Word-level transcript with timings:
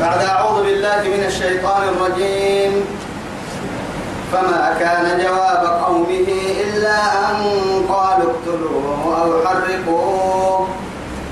بعد 0.00 0.24
أعوذ 0.24 0.62
بالله 0.62 1.02
من 1.02 1.24
الشيطان 1.26 1.82
الرجيم. 1.88 2.72
فما 4.32 4.76
كان 4.80 5.18
جواب 5.22 5.62
قومه 5.86 6.28
إلا 6.64 6.98
أن 7.30 7.36
قالوا 7.88 8.30
اقتلوه 8.32 9.02
أو 9.22 9.30
حرقوه. 9.46 10.68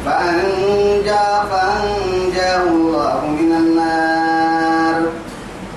فأنجى 0.06 1.26
فأنجاه 1.50 2.62
الله 2.62 3.20
من 3.26 3.50
النار. 3.52 4.96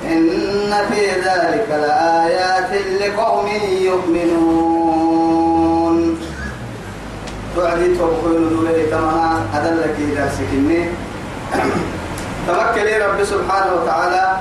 إن 0.05 0.71
في 0.89 1.01
ذلك 1.25 1.67
لآيات 1.69 2.71
لقوم 3.01 3.47
يؤمنون. 3.81 5.15
توعدي 7.55 7.87
توقعون 7.97 8.49
دولي 8.49 8.83
تمها 8.91 9.31
هذا 9.53 9.71
لك 9.75 9.95
إذا 10.11 10.25
سكني. 10.37 10.81
تمكن 12.47 12.85
رب 13.01 13.23
سبحانه 13.23 13.71
وتعالى. 13.73 14.37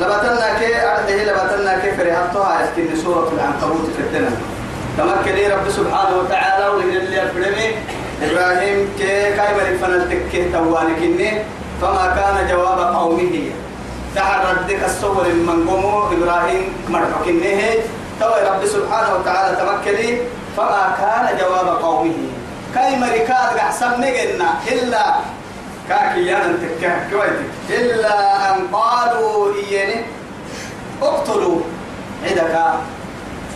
لبتنا 0.00 0.58
كي 0.58 0.72
أرده 0.90 1.24
لبتنا 1.24 1.78
كي 1.78 1.90
فريحتها. 1.96 2.60
يسكن 2.62 2.96
سورة 3.04 3.28
العنكبوت 3.32 3.86
كتنا 3.98 4.30
تمكن 4.98 5.36
رب 5.52 5.66
سبحانه 5.68 6.16
وتعالى. 6.18 6.68
ولد 6.68 6.94
اللي 6.94 7.22
أفرمي. 7.22 7.68
إبراهيم 8.22 8.78
كي 8.98 9.36
كاي 9.36 9.54
مريك 9.56 9.76
فنلتك 9.82 10.22
كي 10.32 10.52
توانك 10.52 10.98
إني 10.98 11.42
فما 11.80 12.06
كان 12.16 12.48
جواب 12.48 12.94
قومه. 12.94 13.50
تحرد 14.16 14.66
ديك 14.66 14.84
الصور 14.84 15.26
من 15.28 15.68
قومه. 15.68 16.12
إبراهيم 16.12 16.62
مرحك 16.88 17.28
إنه 17.28 17.60
توي 18.20 18.40
رب 18.48 18.66
سبحانه 18.66 19.10
وتعالى 19.14 19.56
تمكن 19.56 19.98
فما 20.56 20.84
كان 21.00 21.38
جواب 21.38 21.68
قومه. 21.82 22.18
كاي 22.74 22.96
مريكات 22.96 23.50
قحسن 23.58 24.00
نجنا 24.00 24.48
إلا 24.72 25.04
كاكيانا 25.88 26.56
تكه 26.62 27.10
كويتك 27.10 27.50
إلا 27.70 28.16
أن 28.50 28.66
قالوا 28.72 29.54
إياني 29.54 30.04
اقتلوا. 31.02 31.60
عندك 32.24 32.54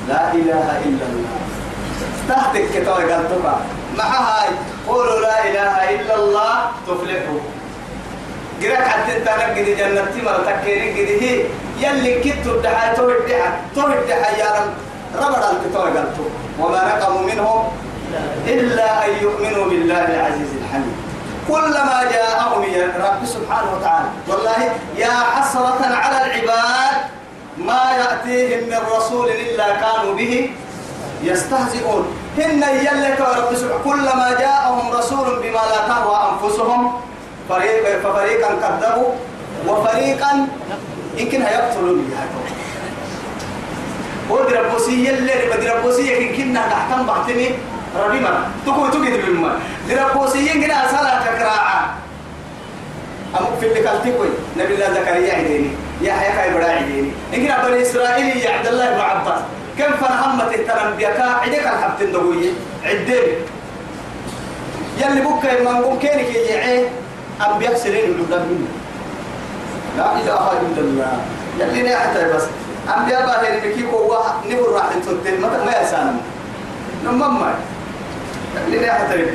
لا 0.09 0.33
إله 0.33 0.69
إلا 0.85 1.05
الله. 1.11 1.39
تحتك 2.29 2.65
كتوي 2.75 3.13
قلتك 3.13 3.45
مع 3.99 4.05
هاي 4.05 4.49
قولوا 4.89 5.21
لا 5.21 5.45
إله 5.49 5.75
إلا 5.95 6.15
الله 6.15 6.55
تفلحوا. 6.87 7.41
قرأت 8.63 8.89
حتى 8.89 9.21
تنقل 9.21 9.77
جنة 9.77 10.13
مرتك 10.25 10.61
قد 10.99 11.11
هي. 11.23 11.45
يلي 11.81 12.13
كنت 12.21 12.47
الدعاء 12.47 12.95
تو 12.97 13.11
الدعاء 13.11 13.61
تو 13.75 13.87
الدعاء 13.87 14.39
يا 14.39 14.51
رب. 14.57 14.73
ربنا 15.17 15.51
الكتوي 15.51 15.91
قلتك 15.91 16.31
وما 16.61 16.81
نقموا 16.89 17.23
منهم 17.23 17.65
إلا 18.47 19.07
أن 19.07 19.11
يؤمنوا 19.23 19.65
بالله 19.71 20.05
العزيز 20.05 20.51
الحميد. 20.63 21.08
كلما 21.49 21.99
جاءهم 22.13 22.63
يا 22.63 22.87
رب 23.05 23.27
سبحانه 23.27 23.71
وتعالى 23.77 24.09
والله 24.29 24.61
يا 24.97 25.13
حسرة 25.35 25.81
على 25.83 26.17
العباد 26.27 26.97
ما 27.59 27.83
يأتيهم 27.99 28.69
من 28.69 28.79
رسول 28.97 29.29
إلا 29.29 29.67
كانوا 29.77 30.15
به 30.15 30.51
يستهزئون. 31.23 32.05
هن 32.39 32.63
يلك 32.63 33.21
رب 33.21 33.55
سبحانه 33.57 33.85
كلما 33.85 34.37
جاءهم 34.39 34.93
رسول 34.93 35.27
بما 35.43 35.63
لا 35.73 35.81
تهوى 35.89 36.17
أنفسهم 36.33 37.01
فريق 37.49 37.85
ففريقا 38.03 38.51
كذبوا 38.63 39.11
وفريقا 39.69 40.47
يمكن 41.17 41.43
هيقتلون 41.43 42.11
ودي 44.31 44.55
ربوسية 44.55 45.11
اللي 45.11 45.33
بدي 45.57 45.69
ربوسية 45.69 46.17
يمكن 46.17 46.43
كنا 46.45 46.63
تحتم 46.69 47.07
بعتني 47.07 47.51
ربي 47.97 48.21
ما 48.21 48.51
تكو 48.67 48.89
تكو 48.89 48.99
بالما 48.99 49.53
لربوسيين 49.89 50.63
كنا 50.63 50.87
أسألها 50.87 51.39
كراعة. 51.39 51.95
أم 53.41 53.47
في 53.61 53.67
اللي 53.67 53.89
قال 53.89 54.03
تقول 54.03 54.29
نبي 54.57 54.75
الله 54.75 54.91
زكريا 54.95 55.35
عديني 55.35 55.71
يا 56.01 56.13
حيا 56.13 56.31
كاي 56.31 56.51
بڑا 56.55 56.65
عديني 56.65 57.11
إنك 57.35 57.65
بني 57.65 57.83
إسرائيل 57.83 58.37
يا 58.37 58.51
عبد 58.51 58.67
الله 58.67 58.91
بن 58.91 59.01
عباس. 59.01 59.41
كم 59.79 59.93
فنهمت 60.01 60.55
الترم 60.55 60.97
بيكا. 60.97 61.23
عدك 61.23 61.59
الحبت 61.59 62.01
الدوية 62.03 62.51
عدين 62.85 63.29
يلي 64.99 65.21
بكا 65.21 65.61
يمانقوم 65.61 65.99
كينك 65.99 66.29
يجيعي 66.29 66.89
أنبياء 67.47 67.75
سرين 67.75 68.11
ولدان 68.11 68.43
منه 68.51 68.69
لا 69.99 70.13
إله 70.17 70.53
إلا 70.53 70.81
الله. 70.81 71.13
يلي 71.61 71.83
نحتاج 71.83 72.33
بس. 72.35 72.45
أنبياء 72.97 73.27
باهر 73.27 73.61
بكي 73.65 73.87
قوة 73.87 74.21
نبر 74.49 74.73
راح 74.73 74.87
تنتين 75.07 75.41
ما 75.41 75.83
يسانم 75.83 76.21
نمم 77.05 77.43
لنا 78.69 78.93
حتى 78.93 79.29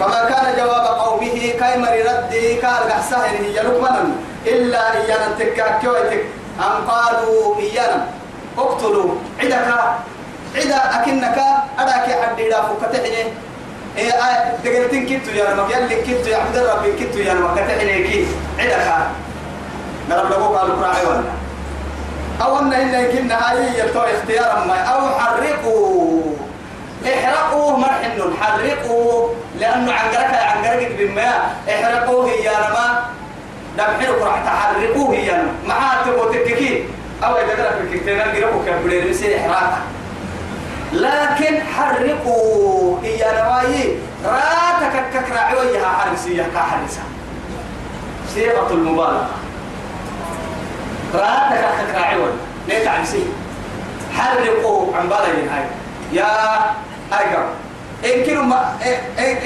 فما 0.00 0.24
كان 0.28 0.56
جواب 0.56 0.86
قومه 0.86 1.52
كاي 1.60 1.78
مري 1.78 2.02
ردي 2.02 2.60
قال 2.60 2.90
قحسه 2.90 3.26
هي 3.26 3.52
لقمنا. 3.52 4.04
إلا 4.46 4.92
إيانا 4.92 5.28
تكاكيوتك 5.38 6.24
أن 6.58 6.88
قالوا 6.88 7.60
إيانا. 7.60 8.06
اقتلوا. 8.58 9.14
عدك. 9.40 9.68
عدا 10.56 10.76
أكنك. 10.76 11.38
أراك 11.78 12.06
حد 12.22 12.40
لا 12.40 12.62
فكتحني. 12.62 13.24
إيه 13.98 14.12
آه 14.12 14.56
دقلتين 14.64 15.06
كتو 15.06 15.30
يا 15.30 15.54
نمك 15.54 15.70
يلي 15.70 15.96
كتو 16.02 16.30
يا 16.30 16.36
عبد 16.36 16.56
الرب 16.56 16.84
كتو 17.00 17.18
يا 17.18 17.34
نمك 17.34 17.54
كتحني 17.54 18.02
كي. 18.02 18.26
عدك. 18.58 19.06
نرب 20.10 20.30
لقوك 20.30 20.56
قالوا 20.56 20.76
كراعي 20.76 21.06
ولا. 21.06 21.32
أو 22.42 22.58
أن 22.58 22.72
إن 22.72 23.12
كنا 23.12 23.50
هاي 23.50 23.78
يلتو 23.78 24.00
اختيارا 24.00 24.64
ما. 24.64 24.74
أو 24.74 25.18
حرقوا. 25.18 26.33
احرقوه 27.06 27.76
مرحن 27.76 28.34
حرقوه 28.40 29.34
لأنه 29.60 29.92
عنقرك 29.92 30.34
عنقرك 30.34 30.92
بالماء 30.98 31.54
احرقوه 31.68 32.30
هي 32.30 32.50
ما 32.50 33.04
دمحرك 33.78 34.22
راح 34.22 34.44
تحرقوه 34.44 35.14
هي 35.14 35.42
مع 35.66 36.02
تبو 36.06 36.24
تككي. 36.24 36.84
أو 37.24 37.36
إذا 37.36 37.62
قرأت 37.62 37.80
الكتاب 37.80 38.36
قرأوا 38.36 38.62
كبير 38.66 39.10
رسي 39.10 39.40
إحراقه 39.40 39.78
لكن 40.92 41.62
حرقوا 41.76 42.98
هي 43.02 43.18
نواي 43.18 43.96
راتك 44.24 45.04
ككراعي 45.14 45.54
ويها 45.56 45.88
حرسية 45.88 46.42
كحرسة. 46.54 47.02
صيغة 48.34 48.70
المبالغة. 48.70 49.28
راتك 51.14 51.64
ككراعي 51.78 52.16
ليه 52.68 52.84
تعرسي 52.84 53.24
حرقوا 54.16 54.96
عن 54.96 55.08
بالي 55.08 55.48
هاي. 55.50 55.64
يا 56.12 56.58
أيقا 57.20 57.44
إن 58.04 58.26
كانوا 58.26 58.42
ما 58.42 58.76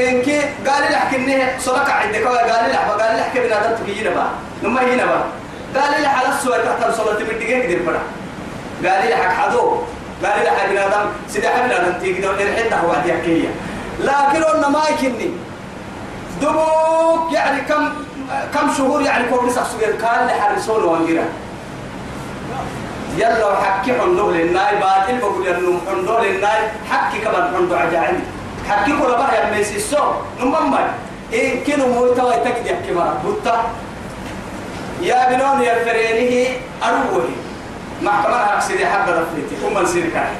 إن 0.00 0.22
كي 0.22 0.40
قال 0.40 0.82
لي 0.90 0.96
أحكي 0.96 1.16
إنه 1.16 1.58
صدق 1.58 1.90
عندك 1.90 2.26
قال 2.26 2.70
لي 2.70 2.76
قال 2.76 3.16
لي 3.16 3.22
أحكي 3.22 3.40
بنادم 3.40 3.76
تبينا 3.76 4.10
بقى. 4.10 4.28
نما 4.62 4.80
هنا 4.82 5.04
بقى. 5.04 5.24
قال 5.76 6.00
لي 6.00 6.06
على 6.06 6.28
السؤال 6.28 6.64
تحت 6.64 6.88
الصلاة 6.88 7.14
تبدي 7.14 7.46
كده 7.46 7.78
بقى 7.86 8.00
قال 8.96 9.08
لي 9.08 9.16
حق 9.16 9.32
حدو. 9.32 9.70
قال 10.24 10.42
لي 10.44 10.50
حق 10.50 10.66
بنادم. 10.70 11.06
سيدا 11.28 11.48
حق 11.50 11.66
بنادم 11.66 11.98
تيجي 12.00 12.20
ده 12.20 12.30
الحين 12.30 12.72
هو 12.72 12.92
عندي 12.92 13.12
حكية 13.12 13.48
لكن 14.00 14.44
قلنا 14.44 14.68
ما 14.68 14.82
يكني. 14.90 15.30
دبوك 16.42 17.32
يعني 17.32 17.60
كم 17.60 17.88
كم 18.54 18.74
شهور 18.78 19.02
يعني 19.02 19.24
نسخ 19.46 19.64
صغير 19.72 19.92
قال 19.92 20.26
لي 20.26 20.32
حرسون 20.32 20.84
وانجرا 20.84 21.24
يلا 23.18 23.46
وحكي 23.46 23.90
حندو 24.00 24.30
للناي 24.30 24.72
باطل 24.82 25.18
بقول 25.18 25.48
انه 25.48 25.80
حندو 25.86 26.18
للناي. 26.18 26.60
حكي 26.90 27.18
كمان 27.18 27.44
حندو 27.54 27.74
عجائب. 27.74 28.20
حكي 28.68 28.92
كل 28.98 29.12
بقى 29.20 29.34
يا 29.36 29.50
ميسي. 29.50 29.76
السو 29.76 30.04
نمم 30.40 30.74
إن 31.34 31.60
كانوا 31.66 31.88
موتا 31.94 32.22
ويتكد 32.22 32.66
يحكي 32.66 32.92
مرة 32.94 33.20
بوتا. 33.24 33.56
يا 35.02 35.28
بنون 35.30 35.62
يا 35.62 35.74
فرينه 35.84 36.48
أروه 36.82 37.28
كمان 38.02 38.48
أكسيدي 38.54 38.86
حق 38.86 39.08
رفلتي 39.08 39.54
هم 39.64 39.78
السيركاي 39.78 40.32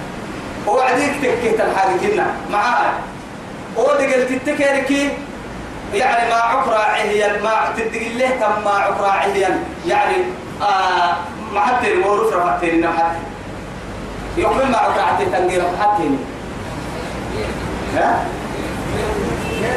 وعديك 0.66 1.12
تكيت 1.22 1.60
الحاجة 1.60 1.96
كنا 2.02 2.26
معاه 2.50 2.92
ودقل 3.76 4.28
تتكيركي. 4.28 5.10
يعني 5.94 6.30
ما 6.30 6.36
عقرا 6.36 6.78
عهيا 6.78 7.42
ما 7.42 7.72
تدقل 7.76 8.18
له 8.18 8.30
تم 8.40 8.64
ما 8.64 8.70
عقرا 8.70 9.10
عهيا. 9.10 9.50
يعني 9.86 10.16
آه 10.62 11.16
ما 11.54 11.60
حتى 11.60 11.92
الموروث 11.92 12.32
رفعتني 12.32 12.70
نم 12.80 12.92
حتى. 12.92 13.18
يقبل 14.36 14.70
ما 14.70 14.76
عهيا 14.76 15.28
تنقير 15.32 15.62
حتى 15.80 16.02
ها؟ 17.94 18.24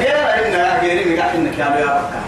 يا 0.02 0.48
إن 0.48 0.52
يا 0.54 0.80
غيري 0.82 1.16
مقاح 1.16 1.34
إنك 1.34 1.58
يا 1.60 1.70
بيا 1.70 2.02
بكا 2.02 2.22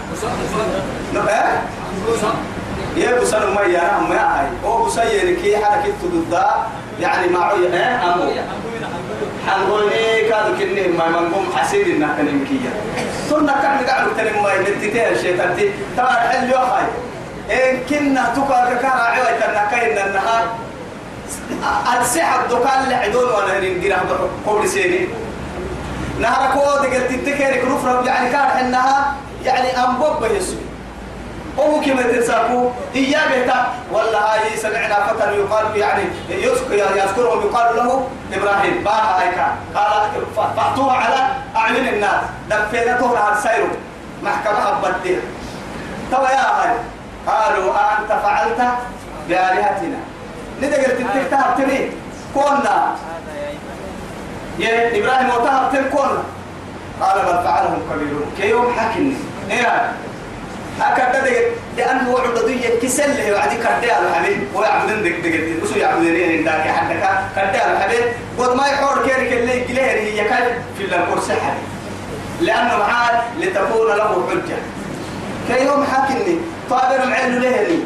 يا 2.96 3.20
بسنو 3.20 3.54
ما 3.54 3.60
يا 3.60 3.98
ما 4.10 4.40
هاي 4.40 4.46
أو 4.64 4.84
بسير 4.84 5.34
كي 5.42 5.56
حركة 5.56 5.92
تددا 6.02 6.46
يعني 7.00 7.28
ما 7.28 7.52
إيه 7.52 8.14
أمو. 8.14 8.30
حنقولني 9.48 10.28
كادو 10.28 10.56
كني 10.58 10.88
ما 10.88 11.08
منقوم 11.08 11.46
حسيد 11.56 11.88
إنك 11.88 12.20
نمكية. 12.20 12.72
ثم 13.30 13.46
كان 13.46 13.86
قاعد 13.86 14.06
تنم 14.16 14.42
ما 14.42 14.52
ينتتيه 14.54 15.08
الشيطان 15.10 15.56
تي. 15.56 15.70
ترى 15.96 16.06
الحل 16.06 16.50
يا 16.50 16.58
خاي 16.58 16.84
إن 17.50 17.80
كنا 17.88 18.32
تكا 18.36 18.74
كا 18.82 18.88
عوي 18.88 19.38
تنكين 19.40 19.98
النهار. 19.98 20.44
السحب 22.00 22.48
دكان 22.48 22.82
اللي 22.84 22.94
عدون 22.94 23.24
وأنا 23.24 23.60
نقرا 23.60 24.28
قبل 24.46 24.68
سيني. 24.68 25.08
نهار 26.20 26.52
كود 26.54 26.86
قلت 26.94 27.12
تذكر 27.12 27.56
كروف 27.56 27.84
رب 27.86 28.06
يعني 28.06 28.30
كان 28.30 28.40
انها 28.40 29.14
يعني 29.44 29.78
أنبوب 29.84 30.24
يسوي 30.24 30.56
أو 31.58 31.80
كما 31.80 32.02
تنساكو 32.02 32.70
إياه 32.94 33.28
بيتا. 33.28 33.74
ولا 33.92 34.32
هاي 34.32 34.56
سمعنا 34.56 35.06
فتى 35.06 35.32
يقال 35.34 35.76
يعني 35.76 36.02
يذكرهم 36.96 37.40
يقال 37.46 37.76
له 37.76 38.08
إبراهيم 38.32 38.84
باها 38.84 39.22
هيكا 39.22 39.54
قال 39.74 40.10
فأتوها 40.36 40.96
على 40.96 41.28
أعين 41.56 41.88
الناس. 41.88 42.20
دفينته 42.50 43.18
على 43.18 43.36
سيره 43.42 43.76
محكمة 44.22 44.68
أبديها 44.68 45.20
توا 46.10 46.28
يا 46.28 46.62
هاي. 46.62 46.76
قالوا 47.26 47.74
أنت 47.98 48.12
فعلت 48.22 48.60
بآلهتنا. 49.28 49.98
ندقل 50.62 50.82
تتكتها 50.82 51.54
تني 51.58 51.90
كنا 52.34 52.96
يا 54.58 54.98
إبراهيم 54.98 55.28
وتهب 55.28 55.72
تنكونا 55.72 56.22
قال 57.00 57.18
بل 57.26 57.44
فعلهم 57.44 57.82
كبيرون 57.90 58.32
كي 58.36 58.48
يوم 58.50 58.72
حكني. 58.78 59.14
إيه؟ 59.50 59.92
هكذا 60.80 61.20
دقت 61.20 61.44
لأنه 61.76 62.10
وعد 62.10 62.38
ضيق 62.38 62.82
كسل 62.82 63.16
له. 63.16 63.32
وعدي 63.32 63.56
كردي 63.56 63.92
على 63.92 64.08
الحبيب. 64.08 64.38
ويعبدن 64.54 65.02
دق 65.02 65.18
دق 65.24 65.64
وسو 65.64 65.78
يعبدن 65.78 66.14
إن 66.16 66.44
داك 66.44 66.60
حتى 66.60 66.94
كردي 67.34 67.58
على 67.58 67.72
الحبيب. 67.72 68.04
قد 68.38 68.56
ما 68.56 68.66
يحور 68.66 69.06
كيرك 69.06 69.32
اللي 69.32 69.64
قليه 69.64 69.82
هي 69.82 70.28
كان 70.28 70.44
في 70.78 70.84
الكرسي 70.84 71.32
حبيب 71.32 71.74
لأنه 72.40 72.76
معاه 72.78 73.22
لتكون 73.38 73.86
له 73.96 74.28
حجة. 74.30 74.56
كي 75.48 75.64
يوم 75.64 75.84
حكني. 75.84 76.38
طابر 76.70 77.06
معين 77.06 77.40
له 77.40 77.78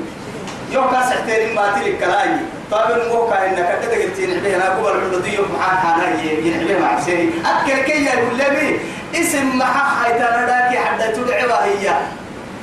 يوم 0.73 0.91
كاس 0.91 1.13
احترم 1.13 1.55
ما 1.57 1.73
تلك 1.77 1.99
كلاي 1.99 2.31
طابر 2.71 3.09
موكا 3.13 3.47
إنك 3.47 3.79
كده 3.83 4.03
قلت 4.03 4.19
ينعبه 4.19 4.57
أنا 4.57 4.65
قبل 4.65 5.15
عددي 5.15 5.35
يوم 5.35 5.49
معاه 5.59 5.77
حانا 5.77 6.23
ينعبه 6.23 6.79
مع 6.81 7.01
سيري. 7.01 7.33
أكل 7.47 7.83
كي 7.83 8.05
يقول 8.05 8.37
لي 8.39 8.77
اسم 9.15 9.59
محا 9.59 10.05
حيتانا 10.05 10.47
داكي 10.47 10.79
حتى 10.79 11.13
تدعوا 11.13 11.65
هي 11.65 11.97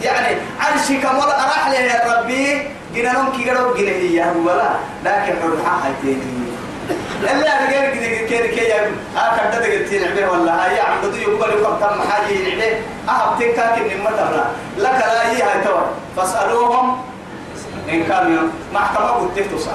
يعني 0.04 0.38
عرشي 0.60 0.98
كمال 0.98 1.22
أراح 1.24 1.68
لي 1.70 1.76
يا 1.76 2.18
ربي. 2.18 2.68
جنا 2.96 3.14
نوم 3.14 3.32
كي 3.38 3.50
قالوا 3.50 3.78
جنا 3.78 3.92
هي 3.92 4.26
ولا. 4.46 4.70
لكن 5.06 5.34
حرحة 5.42 5.82
حيتين. 5.84 6.22
اللي 7.20 7.48
أنا 7.50 7.72
كده 8.30 8.48
كي 8.48 8.56
يا 8.70 8.92
آه 9.18 9.36
كده 9.38 9.60
ده 9.60 9.74
قلت 9.74 9.94
نعمه 9.94 10.32
ولا 10.32 10.66
هاي 10.66 10.80
عبدو 10.80 11.18
يقول 11.18 11.50
لكم 11.50 11.76
تم 11.82 12.02
حاجة 12.12 12.50
نعمه 12.50 12.78
أهب 13.10 13.40
تكاك 13.40 13.78
إن 13.92 14.04
ما 14.04 14.10
تبلا 14.12 14.46
لك 14.78 15.00
لا 15.00 15.32
هي 15.32 15.42
هاي 15.42 15.64
توا. 15.64 15.82
فاسألوهم 16.18 17.02
إن 17.90 18.04
كانوا 18.04 18.48
محكمة 18.74 19.08
قلت 19.08 19.40
تصع 19.40 19.72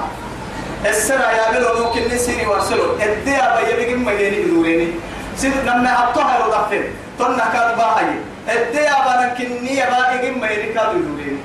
السنة 0.85 1.23
يا 1.23 1.51
بلو 1.51 1.85
ممكن 1.85 2.15
نسيني 2.15 2.45
وارسلوا 2.47 2.93
الدنيا 3.03 3.75
بيجي 3.75 3.95
مجاني 3.95 4.41
بدوريني 4.43 4.87
سيد 5.37 5.53
لما 5.65 6.03
أبطها 6.03 6.39
يرضفين 6.39 6.83
تنا 7.19 7.45
كان 7.53 7.77
باهي 7.77 8.07
الدنيا 8.57 8.93
بنا 9.05 9.33
كني 9.37 9.77
يبا 9.77 10.11
يجي 10.13 10.31
مجاني 10.31 10.73
كانوا 10.73 10.93
يدوريني 10.93 11.37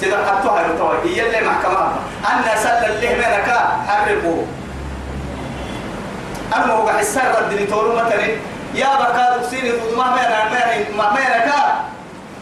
سيد 0.00 0.12
أبطها 0.12 0.60
يرضفين 0.62 1.14
هي 1.14 1.26
اللي 1.26 1.48
محكمة. 1.48 1.92
أنا 2.32 2.56
سل 2.62 2.68
اللي 2.90 3.08
منك 3.14 3.58
حرقوا 3.88 4.42
أنا 6.56 6.72
هو 6.72 6.88
حسر 6.88 7.20
رد 7.38 7.52
لي 7.52 7.66
تورو 7.66 7.92
مثلا. 7.96 8.26
يا 8.74 8.88
بكاد 9.00 9.44
سيني 9.50 9.72
تود 9.72 9.96
ما 9.96 10.04
مينا 10.10 10.44
مينا 10.44 10.96
ما 10.96 11.12
مينا 11.12 11.38
كا. 11.38 11.84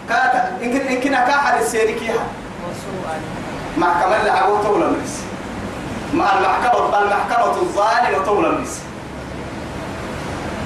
كاتا 0.09 0.53
إن 0.63 0.79
كن 0.79 0.87
إن 0.87 1.01
كنا 1.01 1.21
كاحد 1.27 1.61
السيركيها 1.61 2.23
محكمة 3.77 4.17
اللي 4.17 4.31
عبوا 4.31 4.63
طولة 4.63 4.87
مرس 4.87 5.23
مع 6.15 6.39
المحكمة 6.39 6.99
المحكمة 7.03 7.47
الظالمة 7.47 8.25
طولة 8.27 8.49
مرس 8.49 8.81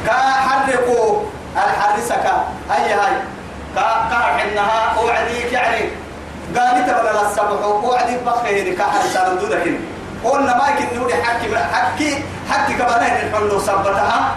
كحرقوا 0.07 1.23
الحادثة 1.57 2.15
كا. 2.15 2.45
هاي 2.71 2.93
هاي. 2.93 3.17
كا 3.75 4.09
كحنها 4.11 5.01
وعديك 5.05 5.53
يعني. 5.53 5.89
قال 6.57 6.87
تبلا 6.87 7.31
السبح 7.31 7.67
وعديك 7.85 8.21
بخير. 8.27 8.75
كحادثة 8.75 9.33
ردودك 9.33 9.67
قلنا 10.25 10.57
ما 10.57 10.69
يمكن 10.69 10.97
نقول 10.97 11.13
حكي 11.15 11.57
حكي 11.73 12.25
حكي 12.51 12.73
كمان 12.75 13.03
الحلو 13.03 13.59
سبتها 13.59 14.35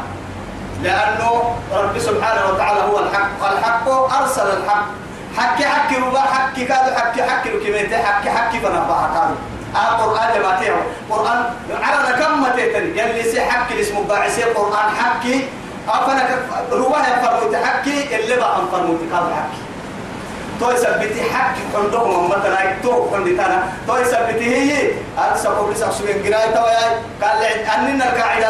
لأنه 0.84 1.56
رب 1.74 2.00
سبحانه 2.00 2.42
وتعالى 2.54 2.80
هو 2.80 3.00
الحق. 3.00 3.52
الحق 3.52 3.90
أرسل 3.90 4.48
الحق. 4.58 4.86
حكي 5.38 5.66
حكي 5.66 5.96
ربا 5.96 6.20
حكي 6.20 6.66
كادو 6.66 6.96
حكي 6.96 7.24
حكي 7.24 7.50
لكميته 7.50 7.98
حكي 8.04 8.30
حكي 8.30 8.60
فنبا 8.60 9.10
كادو. 9.14 9.36
آه 9.76 9.90
قرآن 10.02 10.42
ما 10.44 10.60
تيهو 10.60 10.82
قرآن 11.10 11.40
على 11.84 12.24
كم 12.24 12.42
ما 12.42 12.50
تيتني 12.56 13.00
يلي 13.00 13.24
سي 13.32 13.42
حكي 13.42 13.82
اسمه 13.82 14.02
باعسي 14.04 14.44
قرآن 14.44 14.90
حكي. 15.00 15.48
أفنك 15.90 16.30
ربا 16.72 17.00
يفرموت 17.00 17.56
حكي 17.56 18.16
اللي 18.16 18.36
بقى 18.36 18.58
فرموت 18.72 19.00
كادو 19.12 19.30
حكي. 19.40 19.62
تو 20.60 20.72
يثبتي 20.72 21.22
حكي 21.34 21.62
عندهم 21.76 22.30
مثلا 22.30 22.76
تو 22.84 23.16
عندنا 23.16 23.64
تو 23.88 23.98
يثبتي 23.98 24.46
هي 24.56 24.92
هذا 25.18 25.36
سبب 25.38 25.72
لسه 25.72 25.92
سوين 25.92 26.24
جراي 26.24 26.52
تو 26.54 26.66
يا 26.68 26.86
قال 27.22 27.40
لي 27.42 27.66
أننا 27.76 28.06
القاعدة 28.14 28.48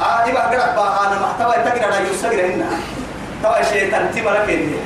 آه 0.00 0.30
إبقى 0.30 0.56
قرأ 0.56 0.74
بقى 0.76 1.06
أنا 1.06 1.20
محتوى 1.20 1.54
تقرأ 1.64 2.00
يسجل 2.10 2.40
هنا 2.40 2.66
تو 3.42 3.52
شيء 3.72 3.92
تنتي 3.92 4.20
ملكين 4.22 4.76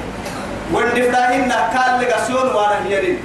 وندفنا 0.73 1.35
هنا 1.37 1.57
قال 1.79 2.01
لك 2.01 2.17
سون 2.27 2.55
وأنا 2.55 2.85
هيرين 2.87 3.19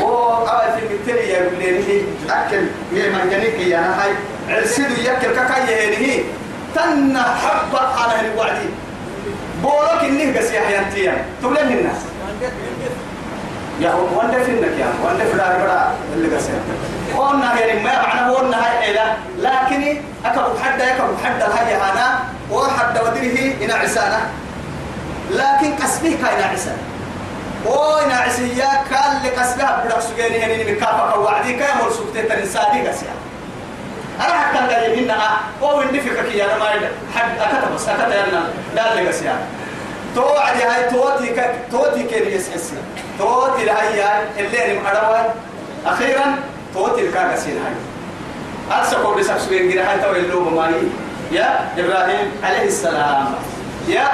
أو 0.00 0.34
أول 0.48 0.72
في 0.80 0.94
مكتري 0.94 1.28
يا 1.28 1.48
بليني 1.48 2.02
أكل 2.30 2.64
هي 2.92 3.10
مجانيك 3.10 3.60
يا 3.60 3.78
هاي 4.02 4.10
عرسيدو 4.48 4.94
يأكل 5.02 5.34
كاكاي 5.34 5.96
هي 5.96 6.22
تنا 6.74 7.22
حبة 7.22 7.80
على 7.80 8.28
الوعدي 8.28 8.68
بولك 9.62 10.02
إنه 10.02 10.38
قسي 10.38 10.60
حيانتيا 10.60 11.24
تقول 11.42 11.58
الناس 11.58 11.96
يا 13.80 13.90
هو 13.90 14.18
وند 14.18 14.42
فينك 14.42 14.78
يا 14.78 14.86
وند 15.04 15.18
في 15.30 15.36
دار 15.36 15.56
بڑا 15.58 15.80
اللي 16.14 16.36
قسي 16.36 16.52
قلنا 17.16 17.60
يعني 17.60 17.82
ما 17.82 18.02
معنى 18.02 18.34
قلنا 18.34 18.56
هاي 18.56 18.90
إلا 18.90 19.16
لكن 19.38 20.02
أكبر 20.24 20.58
حد 20.62 20.80
أكبر 20.80 21.08
حد 21.24 21.42
هاي 21.42 21.76
أنا 21.76 22.18
وحد 22.50 22.98
ودره 22.98 23.64
إن 23.64 23.70
عسانة. 23.70 24.20
لكن 25.30 25.76
كسبه 25.76 26.08
كاين 26.08 26.42
عسانة 26.52 26.82
وين 27.66 28.10
عسيا 28.12 28.70
كان 28.90 29.22
لكسبها 29.24 29.84
بدك 29.84 30.00
سجيني 30.00 30.44
هني 30.44 30.72
مكافأة 30.72 31.18
وعدي 31.18 31.52
كام 31.52 31.80
ورسوكتي 31.80 32.22
تنسادي 32.22 32.88
قسيا 32.88 33.14
أنا 34.20 34.34
حتى 34.40 34.74
قال 34.74 34.98
يمنا 34.98 35.16
أو 35.62 35.80
إن 35.82 35.96
كي 36.32 36.44
أنا 36.44 36.58
ما 36.58 36.66
حد 37.14 37.38
أكتب 37.40 37.74
بس 37.74 37.88
أكتب 37.88 38.10
أنا 38.10 38.48
لا 38.74 38.92
اللي 38.92 39.08
قسيا 39.08 39.38
توعدي 40.14 40.62
هاي 40.62 40.90
توتي 40.90 41.26
ك 41.26 41.50
توتي 41.70 42.02
كيري 42.02 42.34
يسحسي 42.34 42.74
توتي 43.18 43.64
لهاي 43.64 44.02
اللي 44.38 44.64
أنا 44.64 44.80
مقربا 44.80 45.34
أخيرا 45.86 46.34
توتي 46.74 47.00
الكاغسين 47.06 47.58
هاي 47.64 47.72
أرسل 48.78 48.96
قبل 48.96 49.24
سبسوين 49.24 49.70
جرا 49.70 49.82
هاي 49.82 49.98
توي 50.00 50.18
اللوب 50.18 50.52
ماني 50.52 50.88
يا 51.32 51.68
إبراهيم 51.78 52.30
عليه 52.44 52.62
السلام. 52.66 53.34
يا 53.88 54.08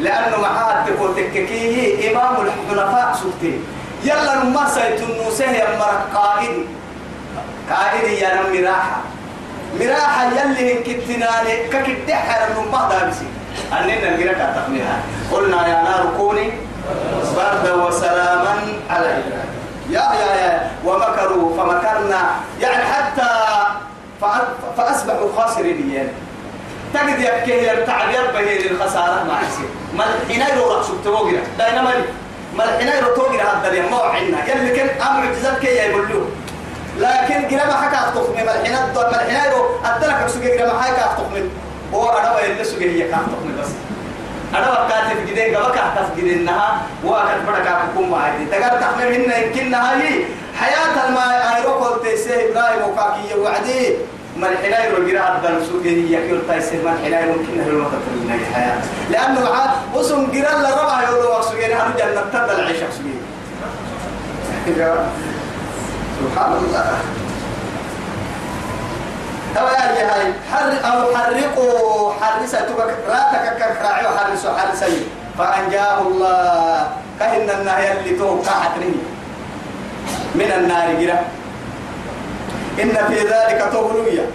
لأنه 0.00 0.40
معاه 0.40 0.84
تقول 0.86 1.16
تككيه 1.16 2.10
إمام 2.10 2.34
الحنفاء 2.46 3.18
سبتي 3.22 3.60
يلا 4.04 4.44
نما 4.44 4.68
سيتنوسه 4.68 5.50
يا 5.50 5.78
مرق 5.78 6.08
قائد. 6.14 6.66
قائد 7.70 8.18
يا 8.18 8.34
نم 8.34 8.62
مراحة 8.62 9.00
مراحة 9.80 10.24
يلي 10.24 10.74
كتناني 10.74 11.54
ككتحر 11.72 12.60
من 12.60 12.70
بعض 12.72 12.92
بسي 12.94 13.26
أننا 13.72 14.16
نقرأ 14.16 14.32
كتقنيها 14.32 14.96
قلنا 15.32 15.66
يا 15.68 15.82
نار 15.82 16.06
كوني 16.16 16.52
بردا 17.36 17.74
وسلاما 17.74 18.54
على 18.90 19.06
يا 19.90 20.00
يا 20.00 20.34
يا 20.42 20.70
ومكروا 20.84 21.56
فمكرنا. 21.56 22.30
يعني 22.60 22.84
حتى 22.84 23.28
فأصبحوا 24.76 25.28
خاسرين 25.36 25.90
يعني 25.94 26.08
تجد 26.94 27.18
يبكي 27.18 27.66
يرتعب 27.68 28.10
يربه 28.10 28.40
للخسارة. 28.40 29.24
ما 29.24 29.38
يصير 29.48 29.68
ما 29.96 30.04
الحين 30.04 30.40
يروح 30.40 30.86
داينا 31.58 31.82
مالي 31.82 32.04
ما 32.56 32.64
الحين 32.64 32.88
يروح 32.88 33.16
توقرا 33.16 33.42
هذا 33.42 33.68
اليوم. 33.68 33.90
ما 33.90 33.96
وعنا 33.96 34.48
يلي 34.48 34.76
كان 34.76 34.88
أمر 35.08 35.32
جزاك 35.32 35.58
كي 35.58 35.66
يقولوا 35.66 36.24
لكن 37.00 37.56
قرا 37.56 37.66
ما 37.66 37.72
حكى 37.82 37.96
تخمي 38.14 38.42
ما 38.44 38.52
الحين 38.60 38.74
ما 38.96 39.22
الحين 39.22 39.52
يروح 39.52 39.66
أدلك 39.84 40.24
بسوق 40.24 40.42
قرا 40.42 40.72
ما 40.72 40.82
حكى 40.82 41.04
تخمي 41.16 41.42
هو 41.94 42.08
أنا 42.18 42.34
وين 42.36 42.64
سوق 42.64 42.78
هي 42.78 43.02
كان 43.08 43.20
تخمي 43.32 43.52
بس. 43.62 43.68
أنا 44.54 44.70
وقعت 44.70 45.16
في 45.16 45.32
جدين 45.32 45.56
قبل 45.56 45.74
كهتف 45.74 46.16
جدين 46.16 46.44
نها. 46.44 46.82
وقعت 47.04 47.36
بدك 47.48 47.68
ما 48.10 48.18
هذي 48.26 48.44
تقدر 48.50 48.80
تخمي 48.80 49.18
منا 49.18 49.36
يمكن 49.38 49.74
هاي 49.74 50.24
حياة 50.60 51.08
الماء 51.08 51.56
أيروكل 51.56 52.02
تيسه 52.04 52.34
إبراهيم 52.34 52.82
وكاكي 52.92 53.40
وعدي 53.40 53.96
ما 54.36 54.48
الحين 54.48 54.72
يروح 54.72 55.08
جرا 55.08 55.20
هذا 55.20 55.58
السوق 55.58 55.82
هي 55.84 56.18
تايسه 56.48 56.82
ما 56.84 56.92
الحين 56.92 57.12
يمكن 57.28 57.60
هو 57.70 57.78
ما 57.78 57.88
تطلعنا 57.88 58.34
الحياة 58.48 58.78
لأنه 59.10 59.48
عاد 59.50 59.70
وسم 59.94 60.30
جرا 60.32 60.62
لا 60.62 60.82
ربع 60.82 61.02
يروح 61.02 61.42
سوق 61.42 61.60
هنا 61.64 61.86
هنو 61.86 61.92
جنة 61.98 62.22
تدل 62.32 62.64
عيش 62.66 62.76
سوق 62.76 63.06
سبحان 66.20 66.52
الله. 66.52 66.86
أو 69.58 69.66
يا 69.66 70.06
هاي 70.14 70.32
حر 70.52 70.72
أو 70.90 71.16
حرقوا 71.16 72.12
حرسة 72.20 72.60
تبك 72.60 72.94
لا 73.08 73.22
تككر 73.32 73.82
راعي 73.82 74.06
وحرسوا 74.06 74.58
حرسي 74.58 75.06
فأنجاه 75.38 75.98
الله. 76.00 76.88
كهن 77.20 77.50
النهي 77.50 77.92
اللي 77.92 78.12
توقع 78.18 78.60
من 80.34 80.50
النار 80.56 80.94
جرا. 81.00 81.20
إن 82.82 82.94
في 83.08 83.18
ذلك 83.26 83.68
تغلوية 83.72 84.26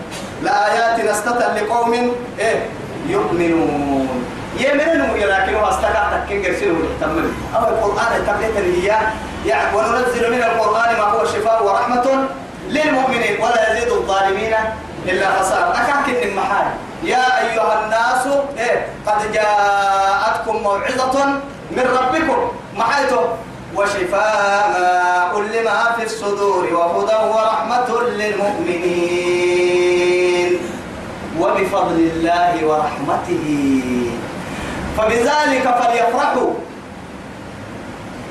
لآيات 0.43 0.99
نستطر 0.99 1.53
لقوم 1.55 1.93
إيه؟ 2.39 2.59
يؤمنون. 3.07 4.25
يمنون 4.59 5.17
لكنه 5.19 5.69
استقع 5.69 6.03
تكين 6.17 6.45
قرسلوا 6.45 6.77
تمر 7.01 7.25
أو 7.55 7.61
القرآن 7.69 8.11
التبليت 8.15 8.57
اللي 8.57 8.79
هي 8.83 8.97
يعني 9.45 9.77
وننزل 9.77 10.31
من 10.31 10.43
القرآن 10.43 10.95
ما 10.97 11.03
هو 11.03 11.25
شفاء 11.25 11.63
ورحمة 11.65 12.27
للمؤمنين 12.69 13.41
ولا 13.41 13.61
يزيد 13.77 13.91
الظالمين 13.91 14.53
إلا 15.05 15.27
خسارة. 15.39 15.71
أكاك 15.71 16.09
المحال 16.23 16.67
يا 17.03 17.25
أيها 17.41 17.83
الناس 17.83 18.27
إيه 18.57 18.87
قد 19.07 19.31
جاءتكم 19.31 20.55
موعظة 20.63 21.25
من 21.71 21.85
ربكم. 21.99 22.51
محيته. 22.77 23.23
وشفاء 23.75 25.33
لما 25.53 25.95
في 25.97 26.03
الصدور 26.03 26.63
وهدى 26.73 27.17
ورحمة 27.33 27.89
للمؤمنين. 28.01 29.45
وبفضل 31.39 31.97
الله 31.99 32.65
ورحمته. 32.65 33.45
فبذلك 34.97 35.65
فليفرحوا. 35.79 36.53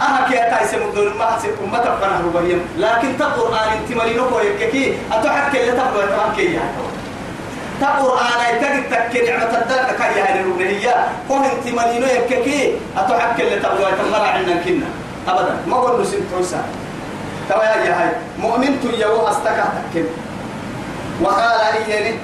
أها 0.02 0.28
كي 0.28 0.46
أتايس 0.46 0.74
مدون 0.74 1.16
ما 1.18 1.26
حسب 1.26 1.50
أمة 1.64 1.84
فنه 2.00 2.18
ربهم 2.26 2.60
لكن 2.78 3.18
تقرآن 3.18 3.68
انت 3.78 3.96
مرينوكو 3.96 4.38
يككي. 4.38 4.98
أتحك 5.12 5.56
اللي 5.56 5.72
تقلوا 5.72 6.02
يتمام 6.02 6.32
كي 6.36 6.58
تقرآن 7.80 8.40
يتجد 8.50 8.90
تكي 8.90 9.30
نعمة 9.30 9.58
الدلق 9.58 9.96
كي 9.96 10.18
يعني 10.18 10.40
ربهية 10.42 11.08
كون 11.28 11.44
انت 11.44 11.74
مرينو 11.74 12.06
يككي. 12.06 12.72
أتحك 12.96 13.40
اللي 13.40 13.56
تقلوا 13.56 13.88
يتمام 13.88 14.22
عنا 14.22 14.62
كنا. 14.64 14.86
أبدا. 15.28 15.56
ما 15.66 15.76
قول 15.76 16.02
نسيب 16.02 16.20
توسا 16.30 16.64
توا 17.48 17.64
يا 17.64 18.02
هاي. 18.02 18.10
مؤمن 18.38 18.80
تيو 18.80 19.28
أستكى 19.28 19.64
تكي 19.92 20.04
وقال 21.22 21.60
إياني 21.60 22.18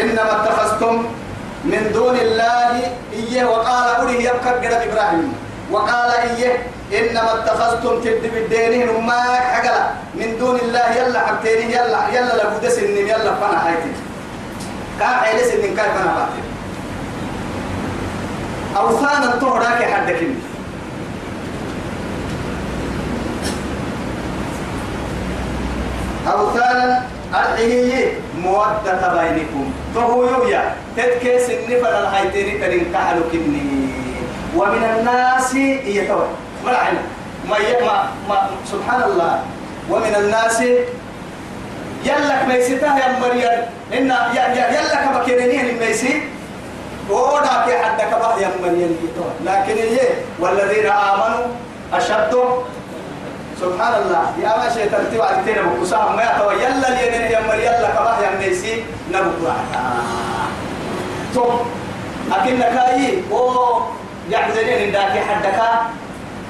إنما 0.00 0.32
اتخذتم 0.42 1.06
من 1.68 1.90
دون 1.92 2.16
الله 2.16 2.72
إيه 3.12 3.44
وقال 3.44 3.86
أولي 4.00 4.24
يبقى 4.24 4.50
قرب 4.64 4.88
إبراهيم. 4.88 5.32
وقال 5.70 6.10
إيه 6.10 6.52
إنما 6.88 7.34
اتخذتم 7.34 8.00
تبد 8.00 8.24
بالدينين 8.34 8.88
ما 9.06 9.22
حقلا. 9.36 9.90
من 10.14 10.38
دون 10.38 10.56
الله 10.56 10.86
يلا 10.96 11.20
حبتيني 11.26 11.72
يلا 11.72 12.08
يلا 12.08 12.36
لابد 12.36 12.68
سنين 12.68 13.08
يلا 13.08 13.34
فانا 13.40 13.58
حياتي. 13.60 13.92
كان 15.00 15.08
حيلي 15.08 15.44
سنين 15.44 15.76
كيف 15.76 15.96
أنا 16.02 16.12
باتي 16.16 16.42
أوثانا 18.76 19.36
تهراك 19.40 19.80
حدك. 19.92 20.20
أوثانا 26.32 27.02
أرحيه 27.40 28.12
مودة 28.42 29.02
بينكم. 29.14 29.72
فهو 29.94 30.24
يويا. 30.24 30.74
تتكيس 30.96 31.50
النفل 31.50 31.86
الهيتين 31.86 32.60
ترين 32.60 32.84
كحلو 32.94 33.22
كني. 33.32 33.88
ومن 34.56 34.82
الناس 34.98 35.54
يتوى. 35.84 36.26
مرحنا 36.64 37.00
ما 37.48 37.58
ما 37.86 37.96
ما 38.28 38.36
سبحان 38.72 39.02
الله. 39.02 39.42
ومن 39.90 40.14
الناس 40.16 40.60
يلك 42.04 42.40
ميسيتها 42.48 42.98
يا 42.98 43.18
مريم. 43.20 43.58
إن 43.92 44.12
يلك 44.76 45.04
بكيرنيه 45.14 45.60
الميسي 45.60 46.22
وودا 47.10 47.64
في 47.64 47.72
حدك 47.78 48.10
بقى 48.10 48.42
يا 48.42 48.50
مريم 48.62 48.96
لكن 49.44 49.76
هي 49.78 50.00
والذين 50.38 50.86
آمنوا 50.86 51.46
أشد 51.92 52.34
سبحان 53.60 53.94
الله. 54.02 54.24
يا 54.42 54.56
ما 54.56 54.68
شيء 54.74 54.90
ترتيب 54.90 55.22
على 55.22 55.36
تينا 55.44 55.62
بكسام. 55.62 56.16
ما 56.16 56.22
يتوى. 56.22 56.54
يلا 56.54 56.88
لي 56.94 57.32
يا 57.32 57.40
مريم 57.48 57.76
لك 57.82 57.94
بقى 57.94 58.22
يا 58.24 58.30
ميسي. 58.38 58.84
نبكوا. 59.12 59.52
تو 61.34 61.44
أكنك 62.32 62.76
أي 62.88 63.22
أو 63.32 63.82
يعبدني 64.30 64.96
عندك 64.96 65.22
حدك. 65.28 65.60